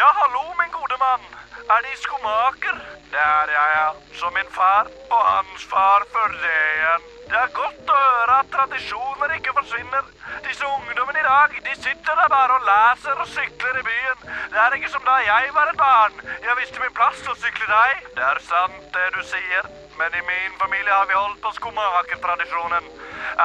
Ja, 0.00 0.10
hallo, 0.20 0.42
min 0.58 0.74
gode 0.74 0.98
mann. 1.04 1.30
Er 1.74 1.86
De 1.86 1.94
skomaker? 2.02 2.82
Det 3.14 3.22
er 3.22 3.54
jeg, 3.54 3.70
ja. 3.78 3.88
Som 4.18 4.34
min 4.34 4.50
far 4.58 4.90
og 5.10 5.22
hans 5.30 5.64
far 5.70 6.04
før 6.12 6.34
det 6.42 6.58
igjen. 6.74 7.08
Det 7.28 7.36
er 7.36 7.50
godt 7.52 7.90
å 7.92 7.96
høre 8.00 8.36
at 8.40 8.46
tradisjoner 8.52 9.32
ikke 9.36 9.52
forsvinner. 9.58 10.06
Disse 10.46 10.64
ungdommene 10.64 11.20
i 11.20 11.26
dag, 11.26 11.56
de 11.66 11.74
sitter 11.76 12.16
der 12.20 12.30
bare 12.32 12.56
og 12.56 12.64
leser 12.68 13.20
og 13.20 13.28
sykler 13.28 13.80
i 13.80 13.84
byen. 13.88 14.22
Det 14.54 14.62
er 14.62 14.76
ikke 14.78 14.92
som 14.94 15.04
da 15.04 15.16
jeg 15.26 15.50
var 15.56 15.68
et 15.72 15.80
barn. 15.82 16.16
Jeg 16.46 16.56
visste 16.62 16.80
min 16.80 16.94
plass 16.96 17.20
og 17.28 17.36
sykle 17.42 17.68
deg. 17.68 18.08
Det 18.16 18.24
er 18.30 18.40
sant 18.48 18.88
det 18.96 19.06
du 19.18 19.20
sier, 19.28 19.68
men 20.00 20.16
i 20.16 20.24
min 20.30 20.56
familie 20.62 20.94
har 20.94 21.04
vi 21.10 21.20
holdt 21.20 21.40
på 21.44 21.52
skomakertradisjonen. 21.58 22.88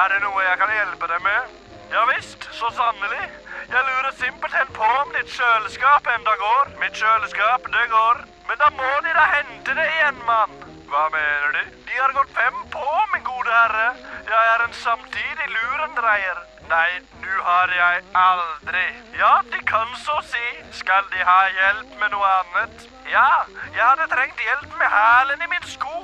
Er 0.02 0.14
det 0.14 0.20
noe 0.24 0.48
jeg 0.48 0.60
kan 0.62 0.76
hjelpe 0.78 1.10
deg 1.12 1.24
med? 1.28 1.56
Ja 1.92 2.08
visst, 2.08 2.48
så 2.56 2.72
sannelig. 2.78 3.26
Jeg 3.68 3.88
lurer 3.90 4.12
simpelthen 4.16 4.72
på 4.78 4.88
om 5.02 5.12
ditt 5.18 5.28
kjøleskap 5.36 6.08
enda 6.16 6.38
går. 6.40 6.72
Mitt 6.80 6.96
kjøleskap, 6.96 7.68
det 7.76 7.90
går. 7.92 8.24
Men 8.48 8.64
da 8.64 8.72
må 8.80 8.94
de 9.04 9.12
da 9.18 9.28
hente 9.36 9.76
det 9.76 9.90
igjen, 9.92 10.24
mann. 10.24 10.73
Hva 10.94 11.08
mener 11.10 11.52
du? 11.52 11.70
De 11.86 11.94
har 11.98 12.12
gått 12.14 12.30
fem 12.36 12.58
på, 12.70 12.82
min 13.12 13.24
gode 13.26 13.50
herre. 13.50 13.86
Jeg 14.28 14.50
er 14.50 14.62
en 14.62 14.76
samtidig 14.78 15.48
lurendreier. 15.54 16.38
Nei, 16.70 17.00
nå 17.24 17.40
har 17.46 17.72
jeg 17.74 18.04
aldri. 18.20 18.84
Ja, 19.18 19.32
de 19.50 19.62
kan 19.72 19.90
så 20.04 20.20
si. 20.30 20.44
Skal 20.82 21.10
de 21.16 21.26
ha 21.26 21.40
hjelp 21.56 21.98
med 21.98 22.14
noe 22.14 22.30
annet? 22.36 22.86
Ja, 23.10 23.26
jeg 23.74 23.82
hadde 23.82 24.08
trengt 24.14 24.46
hjelp 24.46 24.78
med 24.78 24.94
hælen 24.94 25.42
i 25.42 25.50
min 25.56 25.68
sko. 25.74 25.98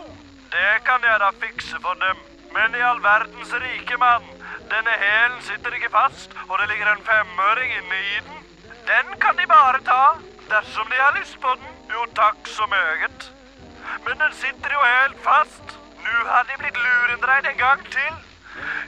Det 0.58 0.82
kan 0.90 1.06
jeg 1.06 1.22
da 1.22 1.30
fikse 1.46 1.78
for 1.86 2.02
dem. 2.02 2.26
Men 2.58 2.74
i 2.74 2.82
all 2.90 2.98
verdens 3.06 3.54
rike 3.62 4.02
mann, 4.02 4.26
denne 4.74 5.00
hælen 5.06 5.42
sitter 5.46 5.78
ikke 5.78 5.94
fast, 5.94 6.34
og 6.48 6.58
det 6.58 6.72
ligger 6.72 6.90
en 6.90 7.10
femøring 7.12 7.76
inne 7.78 8.06
i 8.10 8.22
den. 8.26 8.46
Den 8.90 9.18
kan 9.22 9.38
de 9.38 9.46
bare 9.46 9.86
ta, 9.86 10.04
dersom 10.50 10.90
de 10.90 11.04
har 11.06 11.14
lyst 11.20 11.38
på 11.38 11.60
den. 11.60 11.76
Jo, 11.94 12.10
takk 12.24 12.56
så 12.58 12.66
meget. 12.66 13.30
Men 14.06 14.18
den 14.24 14.32
sitter 14.32 14.74
jo 14.78 14.80
helt 14.86 15.22
fast. 15.24 15.78
Nå 16.04 16.26
har 16.32 16.44
de 16.48 16.58
blitt 16.62 16.82
lurendreid 16.86 17.46
en 17.46 17.62
gang 17.62 17.86
til. 17.92 18.18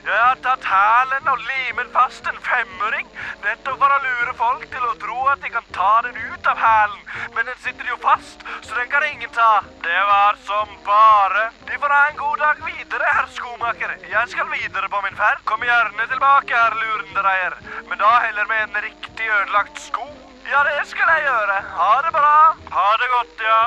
Jeg 0.03 0.19
har 0.19 0.39
tatt 0.43 0.65
hælen 0.67 1.29
og 1.31 1.43
limet 1.47 1.91
fast 1.93 2.25
en 2.27 2.39
femøring, 2.43 3.07
nettopp 3.45 3.77
for 3.79 3.93
å 3.95 3.99
lure 4.03 4.33
folk 4.39 4.65
til 4.73 4.87
å 4.89 4.95
tro 4.99 5.19
at 5.31 5.45
de 5.45 5.51
kan 5.53 5.69
ta 5.77 5.91
den 6.05 6.17
ut 6.19 6.49
av 6.51 6.59
hælen. 6.59 6.99
Men 7.35 7.47
den 7.47 7.61
sitter 7.63 7.87
jo 7.87 7.95
fast, 8.03 8.43
så 8.67 8.75
den 8.75 8.89
kan 8.91 9.05
ingen 9.07 9.31
ta. 9.37 9.63
Det 9.85 10.01
var 10.09 10.37
som 10.49 10.75
bare. 10.87 11.45
De 11.69 11.79
får 11.79 11.95
ha 11.95 12.01
en 12.09 12.19
god 12.19 12.43
dag 12.43 12.65
videre, 12.67 13.15
herr 13.19 13.31
skomaker. 13.37 13.95
Jeg 14.11 14.33
skal 14.35 14.51
videre 14.51 14.91
på 14.91 15.01
min 15.07 15.17
ferd. 15.21 15.39
Kom 15.47 15.63
gjerne 15.69 16.09
tilbake, 16.11 16.59
herr 16.59 16.77
lurendreier. 16.83 17.57
Men 17.87 18.03
da 18.03 18.11
heller 18.27 18.51
med 18.51 18.67
en 18.67 18.83
riktig 18.89 19.31
ødelagt 19.39 19.81
sko. 19.87 20.11
Ja, 20.51 20.67
det 20.67 20.83
skal 20.91 21.15
jeg 21.15 21.25
gjøre. 21.29 21.57
Ha 21.79 21.89
det 22.03 22.13
bra. 22.19 22.37
Ha 22.75 22.87
det 22.99 23.11
godt, 23.15 23.47
ja. 23.47 23.63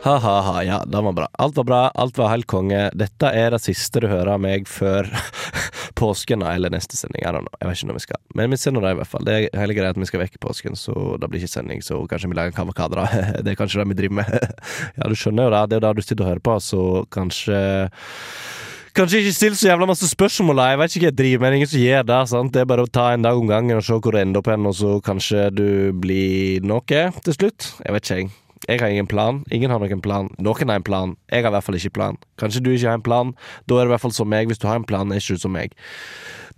Ha-ha-ha, 0.00 0.62
ja, 0.64 0.78
det 0.86 1.00
var 1.04 1.12
bra. 1.12 1.26
Alt 1.32 1.56
var 1.56 1.64
bra, 1.64 1.80
alt 1.94 2.18
var 2.18 2.30
helt 2.32 2.46
konge. 2.48 2.86
Dette 2.96 3.28
er 3.36 3.52
det 3.52 3.60
siste 3.60 4.00
du 4.00 4.06
hører 4.08 4.30
av 4.32 4.40
meg 4.40 4.64
før 4.70 5.10
påsken 6.00 6.40
eller 6.46 6.72
neste 6.72 6.96
sending. 6.96 7.20
Jeg, 7.20 7.42
jeg 7.60 7.68
vet 7.68 7.76
ikke 7.76 7.88
når 7.90 7.98
vi 7.98 8.04
skal. 8.06 8.20
Men 8.38 8.54
vi 8.54 8.58
sender 8.62 8.86
det, 8.86 8.94
i 8.94 8.98
hvert 9.02 9.10
fall. 9.10 9.26
Det 9.28 9.34
er 9.36 9.60
hele 9.60 9.76
greit 9.76 9.92
at 9.92 10.00
vi 10.00 10.08
skal 10.08 10.22
vekk 10.24 10.38
i 10.38 10.42
påsken, 10.46 10.78
så 10.80 10.94
det 11.20 11.28
blir 11.28 11.44
ikke 11.44 11.52
sending. 11.52 11.84
Så 11.84 12.00
kanskje 12.08 12.32
vi 12.32 12.38
lager 12.40 12.56
kavakadra. 12.56 13.04
Det 13.44 13.52
er 13.52 13.60
kanskje 13.60 13.82
det 13.82 13.90
vi 13.92 13.98
driver 14.00 14.22
med. 14.22 14.48
Ja, 15.00 15.08
du 15.08 15.16
skjønner 15.18 15.50
jo 15.50 15.52
det. 15.52 15.62
Det 15.68 15.76
er 15.76 15.82
jo 15.82 15.86
det 15.86 16.00
du 16.00 16.06
sitter 16.06 16.24
og 16.24 16.32
hører 16.32 16.44
på, 16.48 16.56
så 16.64 16.82
kanskje 17.12 17.60
Kanskje 18.96 19.20
ikke 19.20 19.36
still 19.36 19.54
så 19.54 19.68
jævla 19.68 19.86
masse 19.86 20.08
spørsmål, 20.10 20.58
jeg 20.66 20.78
vet 20.80 20.94
ikke 20.96 21.04
hva 21.04 21.10
jeg 21.12 21.18
driver 21.20 21.44
med, 21.44 21.56
ingen 21.60 21.68
som 21.70 21.84
gjør 21.84 22.08
det. 22.08 22.18
sant? 22.32 22.52
Det 22.56 22.64
er 22.64 22.70
bare 22.72 22.88
å 22.88 22.90
ta 22.90 23.04
en 23.14 23.22
dag 23.22 23.38
om 23.38 23.46
gangen 23.46 23.78
og 23.78 23.86
se 23.86 23.94
hvor 23.94 24.16
det 24.16 24.24
ender 24.26 24.42
opp 24.42 24.50
hen, 24.50 24.66
og 24.66 24.74
så 24.80 24.96
kanskje 25.06 25.46
du 25.54 25.68
blir 25.94 26.66
noe 26.66 26.82
til 27.22 27.36
slutt. 27.36 27.74
Jeg 27.84 27.94
vet 27.94 28.08
ikke, 28.08 28.18
jeg. 28.24 28.49
Jeg 28.68 28.80
har 28.82 28.92
ingen 28.92 29.08
plan. 29.08 29.40
Ingen 29.50 29.72
har 29.72 29.80
noen 29.80 30.02
plan. 30.04 30.28
Noen 30.38 30.68
har 30.68 30.80
en 30.80 30.84
plan. 30.84 31.14
Jeg 31.32 31.44
har 31.44 31.48
i 31.50 31.54
hvert 31.54 31.64
fall 31.64 31.78
ikke 31.78 31.94
plan. 31.96 32.18
Kanskje 32.40 32.60
du 32.60 32.74
ikke 32.74 32.90
har 32.90 32.98
en 32.98 33.06
plan. 33.06 33.32
Da 33.64 33.78
er 33.78 33.86
det 33.86 33.90
i 33.90 33.94
hvert 33.94 34.04
fall 34.04 34.14
som 34.14 34.28
meg. 34.28 34.50
Hvis 34.50 34.60
du 34.60 34.68
har 34.68 34.76
en 34.76 34.84
plan, 34.84 35.08
er 35.10 35.22
ikke 35.22 35.38
du 35.38 35.44
som 35.46 35.54
meg. 35.56 35.72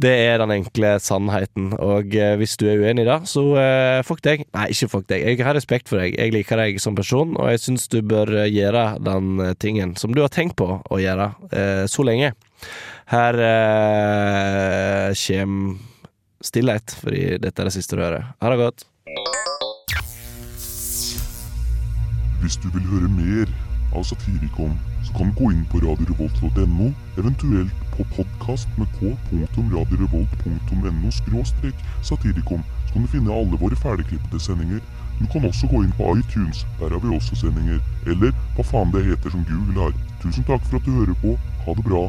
Det 0.02 0.10
er 0.10 0.40
den 0.42 0.50
enkle 0.56 0.96
sannheten. 1.02 1.70
Og 1.78 2.16
eh, 2.18 2.34
hvis 2.40 2.56
du 2.58 2.66
er 2.66 2.82
uenig 2.82 3.04
i 3.04 3.08
det, 3.08 3.18
så 3.30 3.44
eh, 3.60 4.00
fuck 4.06 4.22
deg. 4.26 4.42
Nei, 4.56 4.66
ikke 4.74 4.90
fuck 4.90 5.06
deg. 5.12 5.22
Jeg 5.30 5.46
har 5.46 5.54
respekt 5.54 5.92
for 5.92 6.02
deg. 6.02 6.16
Jeg 6.18 6.34
liker 6.34 6.58
deg 6.58 6.80
som 6.82 6.98
person, 6.98 7.36
og 7.38 7.52
jeg 7.52 7.62
syns 7.62 7.86
du 7.92 8.00
bør 8.02 8.32
eh, 8.42 8.50
gjøre 8.50 8.86
den 9.04 9.32
eh, 9.44 9.54
tingen 9.62 9.94
som 10.00 10.14
du 10.16 10.24
har 10.24 10.32
tenkt 10.34 10.58
på 10.58 10.68
å 10.82 11.00
gjøre 11.00 11.30
eh, 11.54 11.84
så 11.92 12.06
lenge. 12.08 12.32
Her 13.12 13.42
eh, 13.46 15.10
kjem 15.18 15.76
stillhet, 16.42 16.96
fordi 16.98 17.36
dette 17.42 17.62
er 17.62 17.70
det 17.70 17.76
siste 17.76 17.98
du 17.98 18.02
hører. 18.02 18.32
Ha 18.42 18.50
det 18.50 18.62
godt. 18.64 18.88
Hvis 22.42 22.57
du 22.57 22.68
vil 22.74 22.87
høre 22.90 23.09
mer 23.09 23.46
av 23.94 24.02
Satirikon, 24.02 24.72
så 25.07 25.12
kan 25.14 25.28
du 25.31 25.37
gå 25.38 25.52
inn 25.52 25.62
på 25.70 25.78
radiorevolt.no, 25.85 26.88
eventuelt 27.20 27.85
på 27.92 28.07
podkast 28.16 28.72
med 28.81 28.90
k.radiorevolt.no 28.98 31.12
skråstrek 31.20 31.87
satirikon, 32.02 32.66
så 32.88 32.96
kan 32.96 33.07
du 33.07 33.12
finne 33.14 33.38
alle 33.38 33.62
våre 33.62 33.78
ferdigklippede 33.78 34.42
sendinger. 34.42 34.83
Du 35.20 35.26
kan 35.31 35.46
også 35.46 35.70
gå 35.70 35.85
inn 35.87 35.94
på 35.94 36.16
iTunes, 36.18 36.66
der 36.81 36.90
har 36.90 37.07
vi 37.07 37.14
også 37.14 37.38
sendinger. 37.44 37.78
Eller 38.11 38.35
hva 38.57 38.66
faen 38.66 38.90
det 38.90 39.07
heter 39.07 39.37
som 39.37 39.46
Google 39.46 39.85
har. 39.85 39.98
Tusen 40.24 40.50
takk 40.50 40.66
for 40.66 40.83
at 40.83 40.88
du 40.88 40.96
hører 40.98 41.14
på. 41.22 41.38
Ha 41.62 41.78
det 41.78 41.87
bra. 41.87 42.09